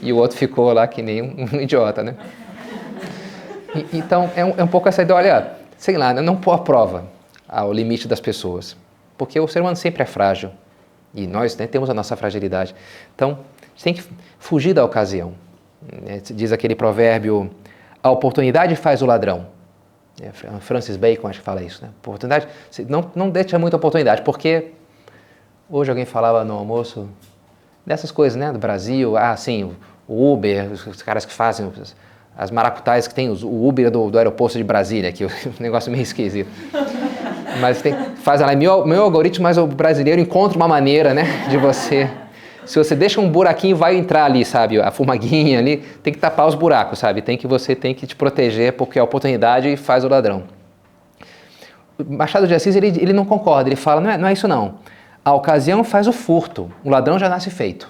E 0.00 0.12
o 0.12 0.16
outro 0.16 0.36
ficou 0.38 0.72
lá 0.72 0.86
que 0.86 1.02
nem 1.02 1.20
um, 1.20 1.34
um 1.52 1.60
idiota, 1.60 2.04
né? 2.04 2.14
E, 3.74 3.98
então, 3.98 4.30
é 4.36 4.44
um, 4.44 4.54
é 4.56 4.62
um, 4.62 4.68
pouco 4.68 4.88
essa 4.88 5.02
ideia, 5.02 5.16
olha, 5.16 5.52
sei 5.76 5.96
lá, 5.98 6.14
né, 6.14 6.22
não 6.22 6.36
pôr 6.36 6.52
a 6.52 6.58
prova 6.58 7.06
ao 7.48 7.72
limite 7.72 8.06
das 8.06 8.20
pessoas, 8.20 8.76
porque 9.18 9.40
o 9.40 9.48
ser 9.48 9.60
humano 9.60 9.74
sempre 9.74 10.04
é 10.04 10.06
frágil 10.06 10.52
e 11.12 11.26
nós 11.26 11.56
né, 11.56 11.66
temos 11.66 11.90
a 11.90 11.94
nossa 11.94 12.14
fragilidade. 12.14 12.72
Então, 13.16 13.40
tem 13.82 13.92
que 13.92 14.04
fugir 14.38 14.72
da 14.72 14.84
ocasião. 14.84 15.34
Né? 16.04 16.22
Diz 16.24 16.52
aquele 16.52 16.76
provérbio, 16.76 17.50
a 18.00 18.12
oportunidade 18.12 18.76
faz 18.76 19.02
o 19.02 19.06
ladrão. 19.06 19.55
É, 20.20 20.30
Francis 20.60 20.96
Bacon 20.96 21.28
acho 21.28 21.40
que 21.40 21.44
fala 21.44 21.62
isso, 21.62 21.82
né? 21.82 21.90
Oportunidade, 22.00 22.48
não, 22.88 23.10
não 23.14 23.28
deixa 23.28 23.58
muita 23.58 23.76
oportunidade, 23.76 24.22
porque 24.22 24.72
hoje 25.68 25.90
alguém 25.90 26.06
falava 26.06 26.42
no 26.44 26.54
almoço 26.54 27.08
dessas 27.84 28.10
coisas, 28.10 28.38
né? 28.38 28.50
Do 28.50 28.58
Brasil, 28.58 29.16
ah, 29.16 29.36
sim, 29.36 29.74
o 30.08 30.32
Uber, 30.32 30.72
os 30.72 31.02
caras 31.02 31.24
que 31.26 31.32
fazem 31.32 31.70
as 32.36 32.50
maracutais 32.50 33.06
que 33.08 33.14
tem 33.14 33.30
o 33.30 33.68
Uber 33.68 33.90
do, 33.90 34.10
do 34.10 34.18
aeroporto 34.18 34.56
de 34.56 34.64
Brasília, 34.64 35.12
que 35.12 35.24
é 35.24 35.28
um 35.28 35.60
negócio 35.62 35.90
meio 35.90 36.02
esquisito. 36.02 36.50
Mas 37.60 37.80
tem, 37.80 37.94
faz 38.16 38.40
lá, 38.40 38.54
meu, 38.54 38.86
meu 38.86 39.02
algoritmo, 39.02 39.42
mas 39.42 39.56
o 39.56 39.66
brasileiro 39.66 40.20
encontra 40.20 40.56
uma 40.56 40.68
maneira, 40.68 41.14
né? 41.14 41.46
De 41.48 41.56
você 41.56 42.10
Se 42.66 42.76
você 42.78 42.96
deixa 42.96 43.20
um 43.20 43.30
buraquinho, 43.30 43.76
vai 43.76 43.96
entrar 43.96 44.24
ali, 44.24 44.44
sabe? 44.44 44.80
A 44.80 44.90
fumaguinha 44.90 45.60
ali, 45.60 45.78
tem 46.02 46.12
que 46.12 46.18
tapar 46.18 46.46
os 46.46 46.54
buracos, 46.54 46.98
sabe? 46.98 47.22
Tem 47.22 47.38
que 47.38 47.46
você 47.46 47.76
tem 47.76 47.94
que 47.94 48.06
te 48.06 48.16
proteger 48.16 48.72
porque 48.72 48.98
a 48.98 49.04
oportunidade 49.04 49.76
faz 49.76 50.04
o 50.04 50.08
ladrão. 50.08 50.44
Machado 52.04 52.46
de 52.46 52.54
Assis 52.54 52.74
ele, 52.74 52.88
ele 52.88 53.12
não 53.12 53.24
concorda, 53.24 53.68
ele 53.68 53.76
fala 53.76 54.00
não 54.00 54.10
é, 54.10 54.18
não 54.18 54.28
é 54.28 54.32
isso 54.32 54.46
não. 54.46 54.74
A 55.24 55.32
ocasião 55.32 55.82
faz 55.82 56.06
o 56.06 56.12
furto, 56.12 56.70
o 56.84 56.90
ladrão 56.90 57.18
já 57.18 57.28
nasce 57.28 57.50
feito. 57.50 57.88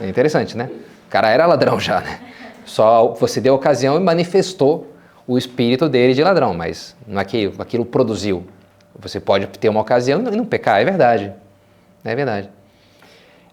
É 0.00 0.08
interessante, 0.08 0.56
né? 0.56 0.68
O 1.06 1.10
cara 1.10 1.30
era 1.30 1.46
ladrão 1.46 1.78
já, 1.78 2.00
né? 2.00 2.18
Só 2.64 3.12
você 3.12 3.40
deu 3.40 3.54
a 3.54 3.56
ocasião 3.56 3.96
e 3.96 4.00
manifestou 4.00 4.92
o 5.26 5.38
espírito 5.38 5.88
dele 5.88 6.14
de 6.14 6.22
ladrão, 6.22 6.52
mas 6.52 6.96
não 7.06 7.20
é 7.20 7.24
que 7.24 7.52
aquilo 7.58 7.84
produziu. 7.84 8.44
Você 8.98 9.20
pode 9.20 9.46
ter 9.46 9.68
uma 9.68 9.80
ocasião 9.80 10.20
e 10.20 10.36
não 10.36 10.44
pecar, 10.44 10.80
é 10.80 10.84
verdade. 10.84 11.32
É 12.04 12.14
verdade. 12.14 12.50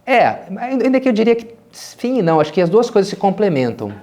É, 0.06 0.48
ainda 0.58 1.00
que 1.00 1.08
eu 1.08 1.14
diria 1.14 1.36
que 1.36 1.56
sim 1.72 2.22
não, 2.22 2.40
acho 2.40 2.52
que 2.52 2.62
as 2.62 2.70
duas 2.70 2.90
coisas 2.90 3.10
se 3.10 3.16
complementam. 3.16 3.94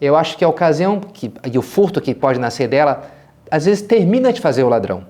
Eu 0.00 0.16
acho 0.16 0.36
que 0.36 0.44
a 0.44 0.48
ocasião 0.48 0.98
que, 1.00 1.32
e 1.50 1.56
o 1.56 1.62
furto 1.62 2.00
que 2.00 2.14
pode 2.14 2.38
nascer 2.38 2.68
dela, 2.68 3.08
às 3.50 3.66
vezes 3.66 3.82
termina 3.82 4.32
de 4.32 4.40
fazer 4.40 4.64
o 4.64 4.68
ladrão. 4.68 5.06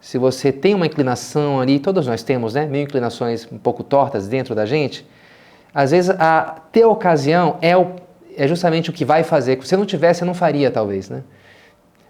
Se 0.00 0.18
você 0.18 0.52
tem 0.52 0.74
uma 0.74 0.86
inclinação 0.86 1.60
ali, 1.60 1.80
todos 1.80 2.06
nós 2.06 2.22
temos, 2.22 2.54
né? 2.54 2.66
Mil 2.66 2.82
inclinações 2.82 3.48
um 3.50 3.58
pouco 3.58 3.82
tortas 3.82 4.28
dentro 4.28 4.54
da 4.54 4.66
gente. 4.66 5.06
Às 5.74 5.90
vezes 5.90 6.10
a 6.10 6.60
ter 6.70 6.84
ocasião 6.84 7.56
é, 7.60 7.76
o, 7.76 7.96
é 8.36 8.46
justamente 8.46 8.90
o 8.90 8.92
que 8.92 9.04
vai 9.04 9.24
fazer. 9.24 9.58
Se 9.64 9.76
não 9.76 9.86
tivesse, 9.86 10.22
eu 10.22 10.26
não 10.26 10.34
faria, 10.34 10.70
talvez, 10.70 11.08
né? 11.08 11.24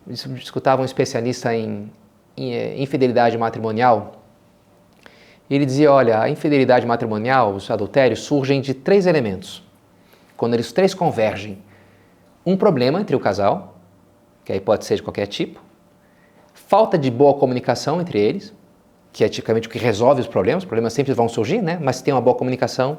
Escutava 0.09 0.83
um 0.83 0.85
especialista 0.85 1.55
em, 1.55 1.90
em 2.37 2.55
é, 2.55 2.81
infidelidade 2.81 3.38
matrimonial 3.38 4.25
ele 5.54 5.64
dizia: 5.64 5.92
olha, 5.92 6.20
a 6.20 6.28
infidelidade 6.28 6.87
matrimonial, 6.87 7.54
os 7.54 7.70
adultérios, 7.70 8.20
surgem 8.20 8.61
de 8.61 8.74
três 8.74 9.06
elementos. 9.06 9.62
Quando 10.37 10.54
eles 10.54 10.72
três 10.72 10.92
convergem, 10.92 11.59
um 12.44 12.56
problema 12.56 13.00
entre 13.00 13.14
o 13.14 13.20
casal, 13.20 13.76
que 14.44 14.52
aí 14.52 14.61
pode 14.61 14.85
ser 14.85 14.96
de 14.96 15.02
qualquer 15.02 15.26
tipo, 15.26 15.61
falta 16.52 16.98
de 16.98 17.11
boa 17.11 17.35
comunicação 17.35 18.00
entre 18.00 18.18
eles, 18.20 18.52
que 19.12 19.24
é 19.24 19.28
tipicamente 19.28 19.66
o 19.66 19.70
que 19.70 19.78
resolve 19.78 20.20
os 20.20 20.26
problemas, 20.26 20.62
os 20.62 20.68
problemas 20.68 20.92
sempre 20.92 21.12
vão 21.12 21.28
surgir, 21.28 21.62
né? 21.62 21.78
mas 21.80 21.96
se 21.96 22.04
tem 22.04 22.12
uma 22.12 22.20
boa 22.20 22.37
comunicação, 22.37 22.98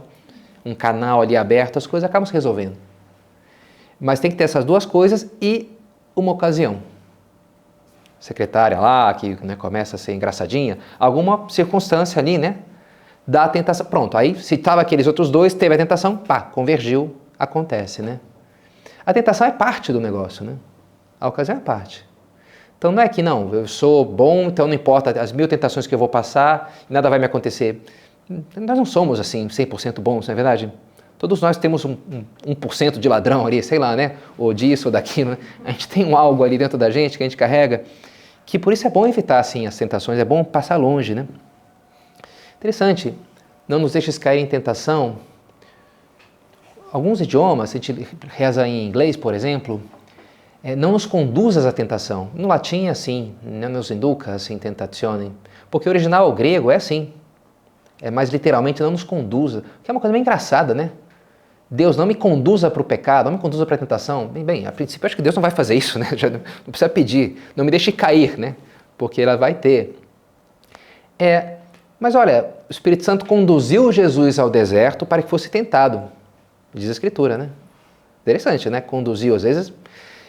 um 0.65 0.73
canal 0.73 1.21
ali 1.21 1.37
aberto, 1.37 1.77
as 1.77 1.85
coisas 1.85 2.09
acabam 2.09 2.25
se 2.25 2.33
resolvendo. 2.33 2.75
Mas 3.99 4.19
tem 4.19 4.31
que 4.31 4.37
ter 4.37 4.43
essas 4.45 4.65
duas 4.65 4.85
coisas 4.85 5.29
e 5.41 5.71
uma 6.15 6.31
ocasião 6.31 6.79
secretária 8.19 8.79
lá, 8.79 9.13
que 9.13 9.37
né, 9.43 9.55
começa 9.55 9.95
a 9.95 9.99
ser 9.99 10.13
engraçadinha, 10.13 10.77
alguma 10.99 11.49
circunstância 11.49 12.19
ali, 12.19 12.37
né? 12.37 12.57
Da 13.25 13.47
tentação. 13.47 13.85
Pronto, 13.85 14.17
aí 14.17 14.35
se 14.35 14.55
estava 14.55 14.81
aqueles 14.81 15.05
outros 15.05 15.29
dois, 15.29 15.53
teve 15.53 15.75
a 15.75 15.77
tentação, 15.77 16.17
pá, 16.17 16.41
convergiu, 16.41 17.15
acontece, 17.37 18.01
né? 18.01 18.19
A 19.05 19.13
tentação 19.13 19.47
é 19.47 19.51
parte 19.51 19.93
do 19.93 19.99
negócio, 19.99 20.45
né? 20.45 20.53
A 21.19 21.27
ocasião 21.27 21.57
é 21.57 21.59
parte. 21.59 22.05
Então 22.77 22.91
não 22.91 23.01
é 23.01 23.09
que 23.09 23.23
não, 23.23 23.53
eu 23.53 23.67
sou 23.67 24.05
bom, 24.05 24.43
então 24.43 24.67
não 24.67 24.73
importa 24.73 25.19
as 25.19 25.31
mil 25.31 25.47
tentações 25.47 25.87
que 25.87 25.95
eu 25.95 25.99
vou 25.99 26.07
passar, 26.07 26.75
nada 26.89 27.09
vai 27.09 27.17
me 27.17 27.25
acontecer. 27.25 27.81
Nós 28.29 28.77
não 28.77 28.85
somos 28.85 29.19
assim 29.19 29.47
100% 29.47 29.99
bons, 29.99 30.27
não 30.27 30.33
é 30.33 30.35
verdade? 30.35 30.71
Todos 31.17 31.41
nós 31.41 31.57
temos 31.57 31.83
um, 31.83 31.97
um, 32.45 32.53
1% 32.53 32.99
de 32.99 33.09
ladrão 33.09 33.47
ali, 33.47 33.63
sei 33.63 33.79
lá, 33.79 33.95
né? 33.95 34.17
Ou 34.37 34.53
disso 34.53 34.89
ou 34.89 34.91
daquilo. 34.91 35.31
Né? 35.31 35.37
A 35.65 35.71
gente 35.71 35.87
tem 35.87 36.05
um 36.05 36.15
algo 36.15 36.43
ali 36.43 36.57
dentro 36.57 36.77
da 36.77 36.91
gente 36.91 37.17
que 37.17 37.23
a 37.23 37.25
gente 37.25 37.37
carrega 37.37 37.83
que 38.47 38.57
por 38.57 38.71
isso 38.71 38.87
é 38.87 38.89
bom 38.89 39.05
evitar 39.05 39.39
assim 39.39 39.67
as 39.67 39.77
tentações, 39.77 40.17
é 40.17 40.23
bom 40.23 40.41
passar 40.41 40.77
longe, 40.77 41.13
né? 41.13 41.27
Interessante, 42.57 43.13
não 43.67 43.77
nos 43.77 43.91
deixes 43.91 44.17
cair 44.17 44.39
em 44.39 44.47
tentação. 44.47 45.17
Alguns 46.91 47.19
idiomas, 47.19 47.71
se 47.71 47.77
a 47.77 47.81
gente 47.81 48.07
reza 48.29 48.65
em 48.65 48.87
inglês, 48.87 49.17
por 49.17 49.33
exemplo, 49.33 49.81
é, 50.63 50.77
não 50.77 50.93
nos 50.93 51.05
conduzas 51.05 51.65
à 51.65 51.73
tentação. 51.73 52.29
No 52.33 52.47
latim 52.47 52.85
é 52.85 52.89
assim, 52.89 53.35
não 53.43 53.67
nos 53.67 53.91
induca 53.91 54.31
assim 54.31 54.57
tentazione, 54.57 55.33
porque 55.69 55.89
o 55.89 55.91
original 55.91 56.29
o 56.29 56.33
grego 56.33 56.71
é 56.71 56.75
assim. 56.75 57.13
É 58.01 58.09
mais 58.09 58.29
literalmente 58.29 58.81
não 58.81 58.91
nos 58.91 59.03
conduza, 59.03 59.61
que 59.83 59.91
é 59.91 59.93
uma 59.93 59.99
coisa 59.99 60.13
bem 60.13 60.21
engraçada, 60.21 60.73
né? 60.73 60.91
Deus 61.69 61.97
não 61.97 62.05
me 62.05 62.15
conduza 62.15 62.71
para 62.71 62.81
o 62.81 62.85
pecado, 62.85 63.25
não 63.25 63.33
me 63.33 63.41
conduza 63.41 63.65
para 63.65 63.75
a 63.75 63.77
tentação. 63.77 64.27
Bem, 64.27 64.43
bem, 64.43 64.65
a 64.65 64.71
princípio 64.71 65.05
acho 65.05 65.15
que 65.15 65.21
Deus 65.21 65.35
não 65.35 65.41
vai 65.41 65.51
fazer 65.51 65.75
isso, 65.75 65.99
né? 65.99 66.09
Já 66.15 66.29
não 66.29 66.41
precisa 66.67 66.89
pedir, 66.89 67.37
não 67.55 67.65
me 67.65 67.71
deixe 67.71 67.91
cair, 67.91 68.37
né? 68.37 68.55
Porque 68.97 69.21
ela 69.21 69.35
vai 69.35 69.53
ter. 69.53 69.99
É, 71.19 71.55
mas 71.99 72.15
olha, 72.15 72.47
o 72.69 72.71
Espírito 72.71 73.03
Santo 73.03 73.25
conduziu 73.25 73.91
Jesus 73.91 74.39
ao 74.39 74.49
deserto 74.49 75.05
para 75.05 75.21
que 75.21 75.29
fosse 75.29 75.49
tentado, 75.49 76.03
diz 76.73 76.87
a 76.87 76.91
Escritura, 76.91 77.37
né? 77.37 77.49
Interessante, 78.21 78.69
né? 78.69 78.79
Conduziu, 78.79 79.35
às 79.35 79.43
vezes. 79.43 79.73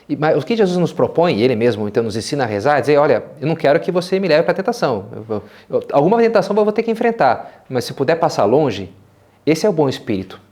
E, 0.09 0.17
mas 0.17 0.37
o 0.37 0.45
que 0.45 0.57
Jesus 0.57 0.77
nos 0.77 0.93
propõe, 0.93 1.41
ele 1.41 1.55
mesmo 1.55 1.87
então 1.87 2.03
nos 2.03 2.17
ensina 2.17 2.45
a 2.45 2.47
rezar, 2.47 2.79
é 2.79 2.81
dizer: 2.81 2.97
olha, 2.97 3.23
eu 3.41 3.47
não 3.47 3.55
quero 3.55 3.79
que 3.79 3.93
você 3.93 4.19
me 4.19 4.27
leve 4.27 4.43
para 4.43 4.53
a 4.53 4.57
tentação. 4.57 5.07
Eu, 5.13 5.43
eu, 5.71 5.85
alguma 5.93 6.19
tentação 6.19 6.57
eu 6.57 6.65
vou 6.65 6.73
ter 6.73 6.83
que 6.83 6.91
enfrentar, 6.91 7.65
mas 7.69 7.85
se 7.85 7.95
puder 7.95 8.17
passar 8.17 8.45
longe, 8.45 8.93
esse 9.47 9.67
é 9.67 9.69
o 9.69 9.73
bom 9.73 9.89
espírito 9.89 10.48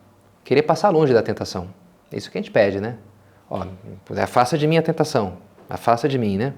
querer 0.47 0.63
passar 0.63 0.91
longe 0.91 1.13
da 1.13 1.23
tentação. 1.23 1.69
É 2.11 2.17
isso 2.17 2.31
que 2.31 2.39
a 2.39 2.41
gente 2.41 2.53
pede, 2.53 2.81
né? 2.81 2.97
Ó, 3.51 3.67
afasta 4.23 4.57
de 4.57 4.67
mim 4.67 4.79
a 4.79 4.83
tentação, 4.83 5.39
afasta 5.69 6.09
de 6.09 6.17
mim, 6.17 6.39
né? 6.39 6.55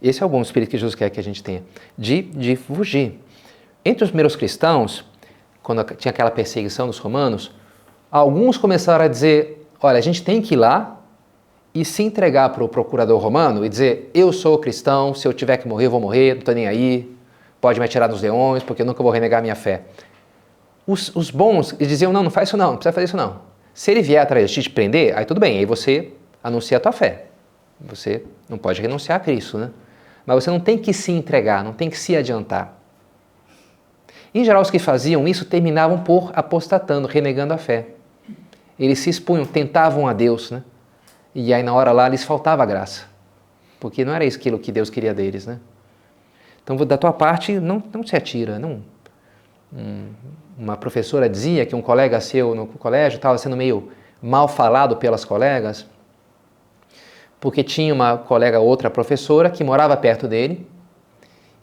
Esse 0.00 0.22
é 0.22 0.26
o 0.26 0.28
bom 0.28 0.42
espírito 0.42 0.70
que 0.70 0.76
Jesus 0.76 0.94
quer 0.94 1.08
que 1.08 1.18
a 1.18 1.22
gente 1.22 1.42
tenha, 1.42 1.62
de, 1.96 2.20
de 2.20 2.54
fugir. 2.54 3.18
Entre 3.82 4.04
os 4.04 4.10
primeiros 4.10 4.36
cristãos, 4.36 5.06
quando 5.62 5.82
tinha 5.96 6.10
aquela 6.10 6.30
perseguição 6.30 6.86
dos 6.86 6.98
romanos, 6.98 7.50
alguns 8.10 8.58
começaram 8.58 9.06
a 9.06 9.08
dizer: 9.08 9.66
olha, 9.82 9.96
a 9.96 10.02
gente 10.02 10.22
tem 10.22 10.42
que 10.42 10.52
ir 10.52 10.58
lá 10.58 11.00
e 11.74 11.82
se 11.82 12.02
entregar 12.02 12.50
para 12.50 12.62
o 12.62 12.68
procurador 12.68 13.18
romano 13.18 13.64
e 13.64 13.70
dizer: 13.70 14.10
eu 14.12 14.30
sou 14.34 14.58
cristão, 14.58 15.14
se 15.14 15.26
eu 15.26 15.32
tiver 15.32 15.56
que 15.56 15.66
morrer, 15.66 15.86
eu 15.86 15.90
vou 15.90 16.00
morrer, 16.00 16.34
não 16.34 16.40
estou 16.40 16.54
nem 16.54 16.68
aí, 16.68 17.10
pode 17.58 17.80
me 17.80 17.86
atirar 17.86 18.06
dos 18.06 18.20
leões, 18.20 18.62
porque 18.62 18.82
eu 18.82 18.86
nunca 18.86 19.02
vou 19.02 19.10
renegar 19.10 19.40
minha 19.40 19.54
fé. 19.54 19.84
Os, 20.86 21.14
os 21.14 21.30
bons 21.30 21.72
eles 21.74 21.88
diziam, 21.88 22.12
não, 22.12 22.22
não 22.22 22.30
faz 22.30 22.48
isso 22.48 22.56
não, 22.56 22.70
não 22.70 22.76
precisa 22.76 22.92
fazer 22.92 23.04
isso 23.04 23.16
não. 23.16 23.40
Se 23.72 23.90
ele 23.90 24.02
vier 24.02 24.22
atrás 24.22 24.50
de 24.50 24.62
te 24.62 24.70
prender, 24.70 25.16
aí 25.16 25.24
tudo 25.24 25.40
bem, 25.40 25.58
aí 25.58 25.64
você 25.64 26.12
anuncia 26.42 26.76
a 26.76 26.80
tua 26.80 26.92
fé. 26.92 27.26
Você 27.80 28.24
não 28.48 28.56
pode 28.56 28.80
renunciar 28.80 29.16
a 29.16 29.20
Cristo, 29.20 29.58
né? 29.58 29.70
Mas 30.24 30.44
você 30.44 30.50
não 30.50 30.60
tem 30.60 30.78
que 30.78 30.92
se 30.92 31.10
entregar, 31.12 31.64
não 31.64 31.72
tem 31.72 31.90
que 31.90 31.98
se 31.98 32.16
adiantar. 32.16 32.78
Em 34.34 34.44
geral, 34.44 34.62
os 34.62 34.70
que 34.70 34.78
faziam 34.78 35.26
isso 35.26 35.44
terminavam 35.44 35.98
por 36.02 36.32
apostatando, 36.34 37.06
renegando 37.06 37.52
a 37.52 37.58
fé. 37.58 37.88
Eles 38.78 38.98
se 38.98 39.10
expunham, 39.10 39.44
tentavam 39.44 40.06
a 40.08 40.12
Deus, 40.12 40.50
né? 40.50 40.62
E 41.34 41.52
aí 41.52 41.62
na 41.62 41.74
hora 41.74 41.92
lá 41.92 42.08
lhes 42.08 42.24
faltava 42.24 42.64
graça. 42.64 43.06
Porque 43.78 44.04
não 44.04 44.14
era 44.14 44.24
isso 44.24 44.38
que 44.38 44.72
Deus 44.72 44.88
queria 44.88 45.12
deles, 45.12 45.46
né? 45.46 45.60
Então, 46.62 46.76
da 46.76 46.96
tua 46.96 47.12
parte, 47.12 47.60
não, 47.60 47.82
não 47.92 48.06
se 48.06 48.16
atira, 48.16 48.58
não, 48.58 48.82
uma 50.58 50.76
professora 50.76 51.28
dizia 51.28 51.66
que 51.66 51.74
um 51.74 51.82
colega 51.82 52.20
seu 52.20 52.54
no 52.54 52.66
colégio 52.66 53.16
estava 53.16 53.36
sendo 53.38 53.56
meio 53.56 53.90
mal 54.22 54.48
falado 54.48 54.96
pelas 54.96 55.24
colegas, 55.24 55.86
porque 57.40 57.62
tinha 57.62 57.92
uma 57.92 58.16
colega, 58.16 58.58
outra 58.60 58.88
professora, 58.88 59.50
que 59.50 59.62
morava 59.62 59.96
perto 59.96 60.26
dele, 60.26 60.66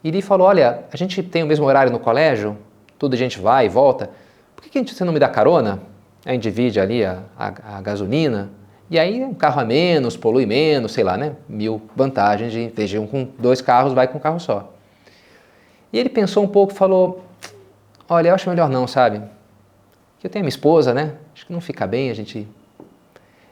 e 0.04 0.08
ele 0.08 0.22
falou: 0.22 0.46
Olha, 0.46 0.84
a 0.92 0.96
gente 0.96 1.22
tem 1.22 1.42
o 1.42 1.46
mesmo 1.46 1.66
horário 1.66 1.90
no 1.90 1.98
colégio, 1.98 2.56
tudo 2.98 3.14
a 3.14 3.16
gente 3.16 3.40
vai 3.40 3.66
e 3.66 3.68
volta, 3.68 4.10
por 4.54 4.62
que, 4.62 4.84
que 4.84 4.94
você 4.94 5.04
não 5.04 5.12
me 5.12 5.18
dá 5.18 5.28
carona? 5.28 5.80
A 6.24 6.32
gente 6.32 6.42
divide 6.42 6.78
ali 6.78 7.04
a, 7.04 7.22
a, 7.36 7.78
a 7.78 7.80
gasolina, 7.80 8.50
e 8.88 8.98
aí 8.98 9.24
um 9.24 9.34
carro 9.34 9.60
a 9.60 9.64
menos, 9.64 10.16
polui 10.16 10.46
menos, 10.46 10.92
sei 10.92 11.02
lá, 11.02 11.16
né? 11.16 11.32
Mil 11.48 11.82
vantagens 11.96 12.52
de, 12.52 12.68
de 12.68 12.98
um 12.98 13.06
com 13.06 13.26
dois 13.38 13.60
carros, 13.60 13.92
vai 13.92 14.06
com 14.06 14.18
um 14.18 14.20
carro 14.20 14.38
só. 14.38 14.72
E 15.92 15.98
ele 15.98 16.08
pensou 16.08 16.44
um 16.44 16.48
pouco 16.48 16.72
falou: 16.72 17.24
Olha, 18.08 18.28
eu 18.28 18.34
acho 18.34 18.48
melhor 18.48 18.68
não, 18.68 18.86
sabe? 18.86 19.22
Que 20.18 20.26
eu 20.26 20.30
tenho 20.30 20.44
minha 20.44 20.48
esposa, 20.50 20.92
né? 20.92 21.12
Acho 21.34 21.46
que 21.46 21.52
não 21.52 21.60
fica 21.60 21.86
bem 21.86 22.10
a 22.10 22.14
gente. 22.14 22.46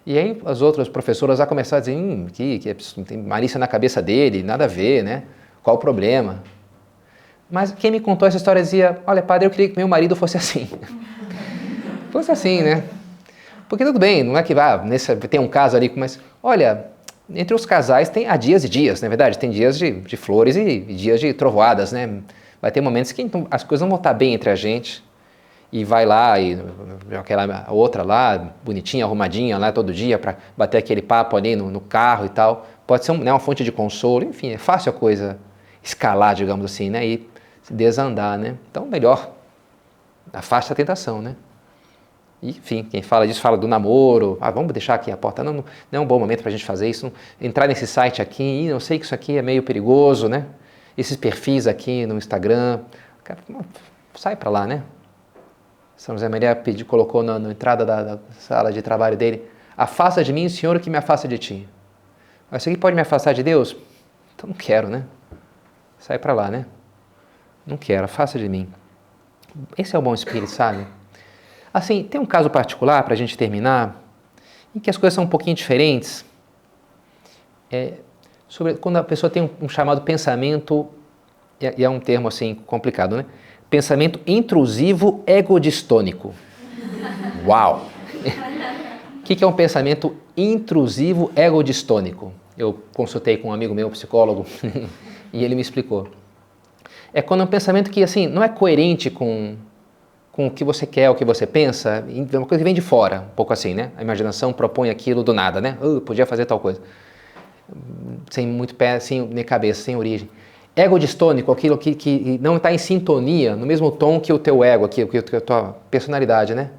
E 0.04 0.18
aí 0.18 0.40
as 0.44 0.62
outras 0.62 0.88
professoras 0.88 1.38
já 1.38 1.46
começaram 1.46 1.78
a 1.78 1.80
dizer 1.80 1.96
hum, 1.96 2.26
que, 2.32 2.58
que 2.58 2.74
tem 3.04 3.18
malícia 3.18 3.58
na 3.58 3.66
cabeça 3.66 4.00
dele, 4.00 4.42
nada 4.42 4.64
a 4.64 4.68
ver, 4.68 5.02
né? 5.02 5.24
Qual 5.62 5.76
o 5.76 5.78
problema? 5.78 6.42
Mas 7.50 7.72
quem 7.72 7.90
me 7.90 8.00
contou 8.00 8.26
essa 8.28 8.36
história 8.36 8.62
dizia: 8.62 8.98
Olha, 9.06 9.22
padre, 9.22 9.46
eu 9.46 9.50
queria 9.50 9.68
que 9.68 9.76
meu 9.76 9.88
marido 9.88 10.14
fosse 10.14 10.36
assim. 10.36 10.68
fosse 12.10 12.30
assim, 12.30 12.62
né? 12.62 12.84
Porque 13.68 13.84
tudo 13.84 13.98
bem, 13.98 14.22
não 14.22 14.36
é 14.36 14.42
que 14.42 14.54
vá, 14.54 14.78
nesse, 14.78 15.14
tem 15.16 15.38
um 15.38 15.46
caso 15.46 15.76
ali, 15.76 15.92
mas 15.94 16.18
olha, 16.42 16.86
entre 17.32 17.54
os 17.54 17.64
casais 17.64 18.08
tem 18.08 18.26
há 18.26 18.36
dias 18.36 18.64
e 18.64 18.68
dias, 18.68 19.00
na 19.00 19.06
é 19.06 19.08
verdade, 19.08 19.38
tem 19.38 19.50
dias 19.50 19.78
de, 19.78 19.92
de 19.92 20.16
flores 20.16 20.56
e, 20.56 20.60
e 20.60 20.94
dias 20.94 21.20
de 21.20 21.32
trovoadas, 21.32 21.92
né? 21.92 22.20
Vai 22.60 22.70
ter 22.70 22.80
momentos 22.80 23.12
que 23.12 23.22
então, 23.22 23.46
as 23.50 23.64
coisas 23.64 23.82
não 23.82 23.88
vão 23.88 23.96
estar 23.96 24.12
bem 24.12 24.34
entre 24.34 24.50
a 24.50 24.54
gente 24.54 25.02
e 25.72 25.84
vai 25.84 26.04
lá 26.04 26.38
e 26.38 26.58
aquela 27.18 27.66
outra 27.70 28.02
lá, 28.02 28.52
bonitinha, 28.64 29.04
arrumadinha 29.04 29.56
lá 29.56 29.70
todo 29.72 29.92
dia 29.92 30.18
para 30.18 30.36
bater 30.56 30.78
aquele 30.78 31.00
papo 31.00 31.36
ali 31.36 31.54
no, 31.56 31.70
no, 31.70 31.80
carro 31.80 32.26
e 32.26 32.28
tal. 32.28 32.66
Pode 32.86 33.04
ser 33.04 33.12
né, 33.18 33.32
uma 33.32 33.38
fonte 33.38 33.62
de 33.62 33.70
consolo, 33.70 34.24
enfim, 34.24 34.50
é 34.50 34.58
fácil 34.58 34.90
a 34.90 34.92
coisa 34.92 35.38
escalar, 35.82 36.34
digamos 36.34 36.64
assim, 36.64 36.90
né, 36.90 37.06
e 37.06 37.30
desandar, 37.70 38.36
né? 38.36 38.56
Então, 38.68 38.84
melhor 38.84 39.30
Afaste 40.32 40.72
a 40.72 40.76
tentação, 40.76 41.20
né? 41.20 41.34
Enfim, 42.42 42.84
quem 42.84 43.02
fala 43.02 43.26
disso 43.26 43.40
fala 43.40 43.58
do 43.58 43.68
namoro. 43.68 44.38
Ah, 44.40 44.50
vamos 44.50 44.72
deixar 44.72 44.94
aqui 44.94 45.10
a 45.10 45.16
porta. 45.16 45.42
Não, 45.42 45.52
não 45.54 45.64
é 45.92 46.00
um 46.00 46.06
bom 46.06 46.18
momento 46.18 46.40
para 46.40 46.48
a 46.48 46.52
gente 46.52 46.64
fazer 46.64 46.88
isso. 46.88 47.12
Entrar 47.40 47.66
nesse 47.66 47.86
site 47.86 48.22
aqui, 48.22 48.68
não 48.68 48.80
sei 48.80 48.98
que 48.98 49.04
isso 49.04 49.14
aqui 49.14 49.36
é 49.36 49.42
meio 49.42 49.62
perigoso, 49.62 50.28
né? 50.28 50.46
Esses 50.96 51.16
perfis 51.16 51.66
aqui 51.66 52.06
no 52.06 52.16
Instagram. 52.16 52.80
Sai 54.14 54.36
para 54.36 54.50
lá, 54.50 54.66
né? 54.66 54.82
São 55.96 56.14
José 56.14 56.28
Maria 56.28 56.56
pediu, 56.56 56.86
colocou 56.86 57.22
na, 57.22 57.38
na 57.38 57.50
entrada 57.50 57.84
da, 57.84 58.02
da, 58.02 58.18
sala 58.38 58.72
de 58.72 58.80
trabalho 58.80 59.16
dele: 59.16 59.48
Afasta 59.76 60.24
de 60.24 60.32
mim 60.32 60.46
o 60.46 60.50
Senhor 60.50 60.78
que 60.80 60.88
me 60.88 60.96
afasta 60.96 61.28
de 61.28 61.38
ti. 61.38 61.68
Mas 62.50 62.62
isso 62.62 62.70
aqui 62.70 62.78
pode 62.78 62.96
me 62.96 63.02
afastar 63.02 63.34
de 63.34 63.42
Deus? 63.42 63.76
Então 64.34 64.48
não 64.48 64.56
quero, 64.56 64.88
né? 64.88 65.04
Sai 65.98 66.18
para 66.18 66.32
lá, 66.32 66.50
né? 66.50 66.64
Não 67.66 67.76
quero, 67.76 68.04
afasta 68.04 68.38
de 68.38 68.48
mim. 68.48 68.72
Esse 69.76 69.94
é 69.94 69.98
o 69.98 70.02
bom 70.02 70.14
espírito, 70.14 70.50
sabe? 70.50 70.86
Assim, 71.72 72.02
tem 72.02 72.20
um 72.20 72.26
caso 72.26 72.50
particular 72.50 73.02
para 73.02 73.12
a 73.12 73.16
gente 73.16 73.36
terminar, 73.36 74.02
em 74.74 74.80
que 74.80 74.90
as 74.90 74.96
coisas 74.96 75.14
são 75.14 75.24
um 75.24 75.28
pouquinho 75.28 75.54
diferentes. 75.54 76.24
É, 77.70 77.98
sobre 78.50 78.74
quando 78.74 78.96
a 78.96 79.04
pessoa 79.04 79.30
tem 79.30 79.44
um, 79.44 79.48
um 79.62 79.68
chamado 79.68 80.02
pensamento, 80.02 80.88
e 81.60 81.84
é 81.84 81.88
um 81.88 82.00
termo 82.00 82.26
assim 82.26 82.54
complicado, 82.66 83.16
né? 83.16 83.24
Pensamento 83.70 84.18
intrusivo 84.26 85.22
egodistônico. 85.24 86.34
Uau! 87.46 87.86
O 89.20 89.22
que 89.22 89.44
é 89.44 89.46
um 89.46 89.52
pensamento 89.52 90.16
intrusivo 90.36 91.30
egodistônico? 91.36 92.32
Eu 92.58 92.76
consultei 92.92 93.36
com 93.36 93.50
um 93.50 93.52
amigo 93.52 93.72
meu, 93.72 93.88
psicólogo, 93.88 94.44
e 95.32 95.44
ele 95.44 95.54
me 95.54 95.60
explicou. 95.60 96.08
É 97.14 97.22
quando 97.22 97.42
é 97.42 97.44
um 97.44 97.46
pensamento 97.46 97.88
que 97.88 98.02
assim 98.02 98.26
não 98.26 98.42
é 98.42 98.48
coerente 98.48 99.08
com, 99.08 99.54
com 100.32 100.48
o 100.48 100.50
que 100.50 100.64
você 100.64 100.84
quer, 100.84 101.08
o 101.08 101.14
que 101.14 101.24
você 101.24 101.46
pensa, 101.46 102.04
é 102.08 102.36
uma 102.36 102.46
coisa 102.46 102.58
que 102.58 102.64
vem 102.64 102.74
de 102.74 102.80
fora, 102.80 103.20
um 103.30 103.34
pouco 103.36 103.52
assim, 103.52 103.74
né? 103.74 103.92
A 103.96 104.02
imaginação 104.02 104.52
propõe 104.52 104.90
aquilo 104.90 105.22
do 105.22 105.32
nada, 105.32 105.60
né? 105.60 105.78
Uh, 105.80 106.00
podia 106.00 106.26
fazer 106.26 106.46
tal 106.46 106.58
coisa. 106.58 106.80
Sem 108.30 108.46
muito 108.46 108.74
pé, 108.74 108.98
sem 109.00 109.26
nem 109.26 109.44
cabeça, 109.44 109.82
sem 109.82 109.96
origem 109.96 110.28
ego 110.74 110.98
distônico, 110.98 111.50
aquilo 111.50 111.76
que, 111.76 111.94
que 111.94 112.38
não 112.40 112.56
está 112.56 112.72
em 112.72 112.78
sintonia, 112.78 113.56
no 113.56 113.66
mesmo 113.66 113.90
tom 113.90 114.20
que 114.20 114.32
o 114.32 114.38
teu 114.38 114.62
ego 114.62 114.84
aqui, 114.84 115.04
que 115.06 115.36
a 115.36 115.40
tua 115.40 115.76
personalidade, 115.90 116.54
né? 116.54 116.70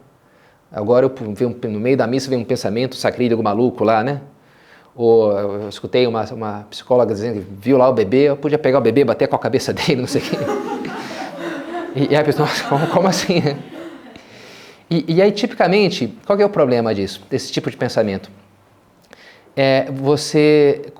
Agora 0.72 1.06
eu 1.06 1.70
no 1.70 1.80
meio 1.80 1.98
da 1.98 2.08
missa 2.08 2.30
vem 2.30 2.40
um 2.40 2.46
pensamento 2.46 2.96
sacrílego 2.96 3.44
maluco 3.44 3.84
lá, 3.84 4.04
né? 4.04 4.22
Ou 4.96 5.32
eu 5.38 5.70
escutei 5.70 6.08
uma, 6.08 6.24
uma 6.34 6.66
psicóloga 6.70 7.14
dizendo 7.14 7.36
que 7.36 7.48
viu 7.60 7.78
lá 7.78 7.90
o 7.90 7.94
bebê, 7.94 8.30
eu 8.30 8.38
podia 8.38 8.58
pegar 8.58 8.80
o 8.80 8.82
bebê, 8.82 9.04
bater 9.04 9.28
com 9.28 9.36
a 9.36 9.40
cabeça 9.40 9.74
dele, 9.74 9.98
não 10.02 10.08
sei 10.08 10.22
o 10.22 10.24
quê. 10.24 10.38
E, 11.96 12.14
e 12.14 12.16
a 12.16 12.24
pessoa, 12.24 12.48
como, 12.70 12.88
como 12.88 13.08
assim? 13.08 13.42
E, 14.90 15.16
e, 15.16 15.22
aí, 15.22 15.32
tipicamente, 15.32 16.18
qual 16.26 16.40
é 16.40 16.46
o 16.46 16.50
problema 16.50 16.94
disso, 16.94 17.22
desse 17.30 17.52
tipo 17.52 17.70
de 17.70 17.78
pensamento? 17.78 18.30
É, 19.56 19.92
você, 19.92 20.94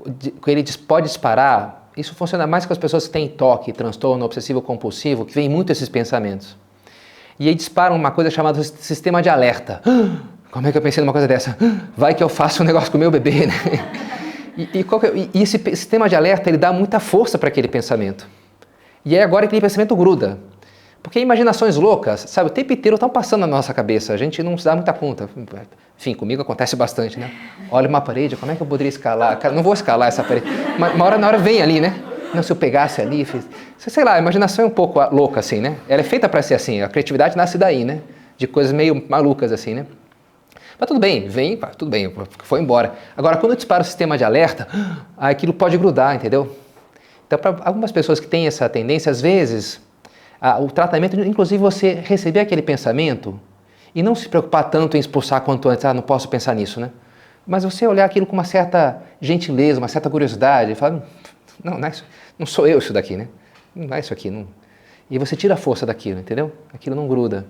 ele 0.48 0.64
pode 0.88 1.08
disparar 1.08 1.82
isso 1.96 2.16
funciona 2.16 2.48
mais 2.48 2.66
com 2.66 2.72
as 2.72 2.80
pessoas 2.80 3.08
que 3.08 3.14
têm 3.14 3.28
toque, 3.28 3.74
transtorno 3.74 4.24
obsessivo 4.24 4.62
compulsivo, 4.62 5.26
que 5.26 5.34
vem 5.34 5.50
muito 5.50 5.72
esses 5.72 5.90
pensamentos. 5.90 6.56
E 7.40 7.48
aí 7.48 7.56
disparam 7.56 7.96
uma 7.96 8.12
coisa 8.12 8.30
chamada 8.30 8.64
sistema 8.64 9.22
de 9.22 9.30
alerta. 9.30 9.82
Como 10.52 10.68
é 10.68 10.72
que 10.72 10.78
eu 10.78 10.82
pensei 10.82 11.02
numa 11.02 11.14
coisa 11.14 11.28
dessa? 11.28 11.58
Vai 11.98 12.14
que 12.14 12.24
eu 12.24 12.30
faço 12.30 12.64
um 12.64 12.66
negócio 12.66 12.92
com 12.92 12.98
o 12.98 13.00
meu 13.00 13.12
bebê, 13.12 13.46
né? 13.46 13.54
E, 14.58 14.64
e, 14.64 14.82
é, 14.82 15.30
e 15.34 15.42
esse 15.44 15.58
sistema 15.58 16.10
de 16.10 16.16
alerta 16.16 16.50
ele 16.50 16.58
dá 16.58 16.74
muita 16.74 17.00
força 17.00 17.38
para 17.38 17.48
aquele 17.48 17.70
pensamento. 17.70 18.28
E 19.06 19.16
é 19.16 19.24
agora 19.24 19.44
que 19.44 19.48
aquele 19.48 19.62
pensamento 19.62 19.96
gruda. 19.96 20.40
Porque 21.02 21.20
imaginações 21.20 21.78
loucas, 21.78 22.26
sabe, 22.28 22.50
o 22.50 22.54
tempo 22.54 22.72
inteiro 22.74 22.96
estão 22.96 23.10
passando 23.10 23.42
na 23.42 23.48
nossa 23.48 23.74
cabeça, 23.74 24.14
a 24.14 24.18
gente 24.18 24.44
não 24.44 24.58
se 24.58 24.66
dá 24.66 24.76
muita 24.76 24.94
conta. 24.94 25.28
Enfim, 25.98 26.14
comigo 26.14 26.42
acontece 26.42 26.76
bastante, 26.76 27.20
né? 27.20 27.32
Olha 27.72 27.88
uma 27.90 28.02
parede, 28.02 28.36
como 28.36 28.52
é 28.52 28.56
que 28.56 28.62
eu 28.62 28.68
poderia 28.68 28.90
escalar? 28.90 29.38
Cara, 29.40 29.54
não 29.54 29.64
vou 29.64 29.74
escalar 29.74 30.08
essa 30.08 30.24
parede. 30.24 30.46
Mas 30.78 30.94
uma 30.94 31.06
hora 31.06 31.18
na 31.18 31.28
hora 31.28 31.38
vem 31.38 31.62
ali, 31.62 31.80
né? 31.80 31.96
Não, 32.34 32.42
se 32.42 32.52
eu 32.52 32.56
pegasse 32.56 33.02
ali, 33.02 33.26
fiz... 33.26 33.46
sei 33.78 34.04
lá, 34.04 34.14
a 34.14 34.20
imaginação 34.20 34.66
é 34.66 34.68
um 34.68 34.72
pouco 34.72 35.00
louca, 35.14 35.40
assim, 35.40 35.60
né? 35.60 35.78
Ela 35.90 36.02
é 36.02 36.04
feita 36.04 36.30
para 36.30 36.42
ser 36.42 36.54
assim, 36.54 36.82
a 36.82 36.88
criatividade 36.88 37.36
nasce 37.36 37.58
daí, 37.58 37.84
né? 37.84 38.02
De 38.38 38.48
coisas 38.48 38.72
meio 38.72 39.04
malucas, 39.10 39.52
assim, 39.52 39.74
né? 39.74 39.86
Mas 40.80 40.88
tudo 40.88 41.00
bem, 41.00 41.28
vem, 41.28 41.60
tudo 41.78 41.92
bem, 41.92 42.12
foi 42.44 42.62
embora. 42.62 42.94
Agora, 43.16 43.38
quando 43.38 43.52
eu 43.52 43.56
disparo 43.56 43.82
o 43.82 43.86
sistema 43.86 44.18
de 44.18 44.24
alerta, 44.24 44.68
aquilo 45.18 45.54
pode 45.54 45.78
grudar, 45.78 46.16
entendeu? 46.16 46.56
Então, 47.28 47.38
para 47.38 47.58
algumas 47.64 47.92
pessoas 47.92 48.20
que 48.20 48.28
têm 48.28 48.48
essa 48.48 48.68
tendência, 48.70 49.12
às 49.12 49.22
vezes 49.22 49.82
o 50.60 50.72
tratamento, 50.72 51.20
inclusive 51.20 51.62
você 51.62 51.94
receber 51.94 52.40
aquele 52.40 52.62
pensamento 52.62 53.40
e 53.94 54.02
não 54.02 54.16
se 54.16 54.28
preocupar 54.28 54.70
tanto 54.70 54.98
em 54.98 55.00
expulsar 55.00 55.42
quanto 55.42 55.70
antes, 55.70 55.86
ah, 55.86 55.94
não 55.94 56.02
posso 56.02 56.28
pensar 56.30 56.56
nisso, 56.56 56.80
né? 56.80 56.90
Mas 57.46 57.64
você 57.64 57.86
olhar 57.86 58.06
aquilo 58.06 58.26
com 58.26 58.34
uma 58.34 58.44
certa 58.44 59.02
gentileza, 59.20 59.80
uma 59.80 59.88
certa 59.88 60.10
curiosidade, 60.10 60.72
e 60.72 60.76
falar, 60.76 61.04
não, 61.64 61.78
não, 61.78 61.88
é 61.88 61.92
isso, 61.92 62.06
não 62.40 62.46
sou 62.46 62.68
eu 62.68 62.80
isso 62.80 62.94
daqui, 62.94 63.16
né? 63.16 63.28
Não 63.76 63.96
é 63.96 64.00
isso 64.00 64.14
aqui, 64.14 64.30
não. 64.30 64.48
E 65.10 65.18
você 65.20 65.36
tira 65.36 65.54
a 65.56 65.58
força 65.58 65.86
daquilo, 65.86 66.20
entendeu? 66.20 66.52
Aquilo 66.74 66.96
não 66.96 67.08
gruda. 67.08 67.46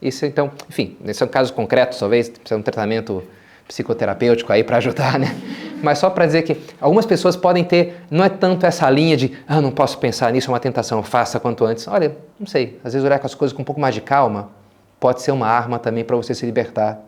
Isso, 0.00 0.26
então, 0.26 0.52
enfim, 0.68 0.96
são 1.14 1.26
casos 1.26 1.50
concretos, 1.50 1.98
talvez, 1.98 2.28
precisa 2.28 2.54
de 2.54 2.60
um 2.60 2.62
tratamento 2.62 3.24
psicoterapêutico 3.68 4.52
aí 4.52 4.64
para 4.64 4.78
ajudar, 4.78 5.18
né? 5.18 5.36
Mas 5.82 5.98
só 5.98 6.10
para 6.10 6.26
dizer 6.26 6.42
que 6.42 6.56
algumas 6.80 7.06
pessoas 7.06 7.36
podem 7.36 7.62
ter, 7.62 8.02
não 8.10 8.24
é 8.24 8.28
tanto 8.28 8.66
essa 8.66 8.90
linha 8.90 9.16
de, 9.16 9.38
ah, 9.46 9.60
não 9.60 9.70
posso 9.70 9.98
pensar 9.98 10.32
nisso, 10.32 10.50
é 10.50 10.52
uma 10.52 10.58
tentação, 10.58 11.02
faça 11.02 11.38
quanto 11.38 11.64
antes. 11.64 11.86
Olha, 11.86 12.16
não 12.40 12.46
sei, 12.46 12.80
às 12.82 12.94
vezes 12.94 13.06
olhar 13.06 13.18
com 13.20 13.26
as 13.26 13.34
coisas 13.34 13.54
com 13.54 13.62
um 13.62 13.64
pouco 13.64 13.80
mais 13.80 13.94
de 13.94 14.00
calma 14.00 14.50
pode 14.98 15.22
ser 15.22 15.30
uma 15.30 15.46
arma 15.46 15.78
também 15.78 16.02
para 16.02 16.16
você 16.16 16.34
se 16.34 16.44
libertar 16.44 16.98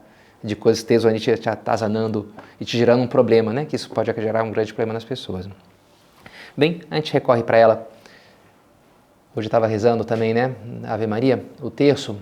de 0.42 0.54
coisas 0.54 0.82
que 0.82 0.94
estejam 0.94 1.18
te, 1.18 1.48
atazanando 1.48 2.32
e 2.60 2.64
te 2.64 2.78
gerando 2.78 3.02
um 3.02 3.06
problema, 3.06 3.52
né? 3.52 3.64
Que 3.64 3.76
isso 3.76 3.90
pode 3.90 4.12
gerar 4.20 4.42
um 4.42 4.50
grande 4.50 4.72
problema 4.72 4.94
nas 4.94 5.04
pessoas. 5.04 5.46
Né? 5.46 5.52
Bem, 6.56 6.80
a 6.90 6.96
gente 6.96 7.12
recorre 7.12 7.42
para 7.42 7.58
ela. 7.58 7.88
Hoje 9.34 9.48
estava 9.48 9.66
rezando 9.66 10.04
também, 10.04 10.32
né? 10.32 10.54
Ave 10.84 11.06
Maria, 11.06 11.44
o 11.60 11.70
terço. 11.70 12.16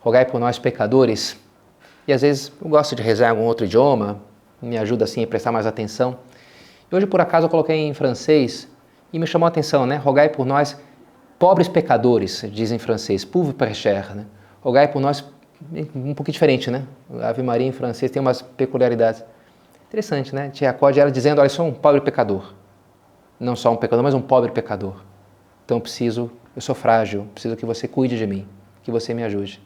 Rogai 0.00 0.24
por 0.24 0.40
nós 0.40 0.58
pecadores. 0.58 1.36
E 2.06 2.12
às 2.12 2.22
vezes 2.22 2.52
eu 2.62 2.68
gosto 2.68 2.96
de 2.96 3.02
rezar 3.02 3.26
em 3.26 3.30
algum 3.30 3.44
outro 3.44 3.64
idioma, 3.64 4.20
me 4.60 4.76
ajuda 4.78 5.04
assim 5.04 5.22
a 5.22 5.26
prestar 5.26 5.52
mais 5.52 5.66
atenção. 5.66 6.18
E 6.90 6.94
hoje 6.94 7.06
por 7.06 7.20
acaso 7.20 7.46
eu 7.46 7.50
coloquei 7.50 7.76
em 7.76 7.94
francês 7.94 8.68
e 9.12 9.18
me 9.18 9.26
chamou 9.26 9.46
a 9.46 9.48
atenção, 9.48 9.86
né? 9.86 9.96
Rogai 9.96 10.28
por 10.28 10.44
nós 10.46 10.76
pobres 11.38 11.68
pecadores, 11.68 12.44
diz 12.52 12.70
em 12.70 12.78
francês, 12.78 13.24
pauvre 13.24 13.52
pécheur, 13.52 14.14
né? 14.14 14.26
Rogai 14.60 14.88
por 14.88 15.00
nós 15.00 15.24
um 15.94 16.14
pouquinho 16.14 16.32
diferente, 16.32 16.70
né? 16.70 16.84
Ave 17.22 17.42
Maria 17.42 17.66
em 17.66 17.72
francês 17.72 18.10
tem 18.10 18.20
umas 18.20 18.42
peculiaridades. 18.42 19.24
Interessante, 19.88 20.34
né? 20.34 20.48
Te 20.50 20.64
acode 20.66 20.98
ela 20.98 21.10
dizendo, 21.10 21.38
olha, 21.38 21.46
eu 21.46 21.50
sou 21.50 21.66
um 21.66 21.72
pobre 21.72 22.00
pecador. 22.00 22.54
Não 23.38 23.54
só 23.54 23.72
um 23.72 23.76
pecador, 23.76 24.02
mas 24.02 24.14
um 24.14 24.20
pobre 24.20 24.50
pecador. 24.50 25.02
Então 25.64 25.76
eu 25.76 25.80
preciso, 25.80 26.30
eu 26.56 26.62
sou 26.62 26.74
frágil, 26.74 27.26
preciso 27.34 27.56
que 27.56 27.66
você 27.66 27.86
cuide 27.86 28.16
de 28.16 28.26
mim, 28.26 28.46
que 28.82 28.90
você 28.90 29.14
me 29.14 29.22
ajude. 29.22 29.60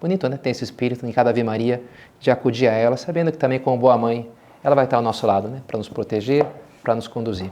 Bonito, 0.00 0.28
né? 0.28 0.36
Tem 0.36 0.52
esse 0.52 0.62
espírito 0.62 1.04
em 1.04 1.12
cada 1.12 1.30
Ave 1.30 1.42
Maria 1.42 1.82
de 2.20 2.30
acudir 2.30 2.68
a 2.68 2.72
ela, 2.72 2.96
sabendo 2.96 3.32
que 3.32 3.38
também, 3.38 3.58
como 3.58 3.76
boa 3.76 3.98
mãe, 3.98 4.30
ela 4.62 4.74
vai 4.74 4.84
estar 4.84 4.96
ao 4.96 5.02
nosso 5.02 5.26
lado, 5.26 5.48
né? 5.48 5.60
Para 5.66 5.76
nos 5.76 5.88
proteger, 5.88 6.46
para 6.82 6.94
nos 6.94 7.08
conduzir. 7.08 7.50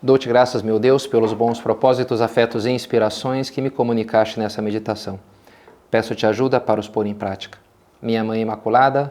Dou-te 0.00 0.28
graças, 0.28 0.60
meu 0.60 0.78
Deus, 0.78 1.06
pelos 1.06 1.32
bons 1.32 1.60
propósitos, 1.60 2.20
afetos 2.20 2.66
e 2.66 2.70
inspirações 2.70 3.48
que 3.48 3.62
me 3.62 3.70
comunicaste 3.70 4.38
nessa 4.38 4.60
meditação. 4.60 5.18
Peço-te 5.90 6.26
ajuda 6.26 6.60
para 6.60 6.78
os 6.78 6.86
pôr 6.86 7.06
em 7.06 7.14
prática. 7.14 7.58
Minha 8.02 8.22
Mãe 8.22 8.42
Imaculada, 8.42 9.10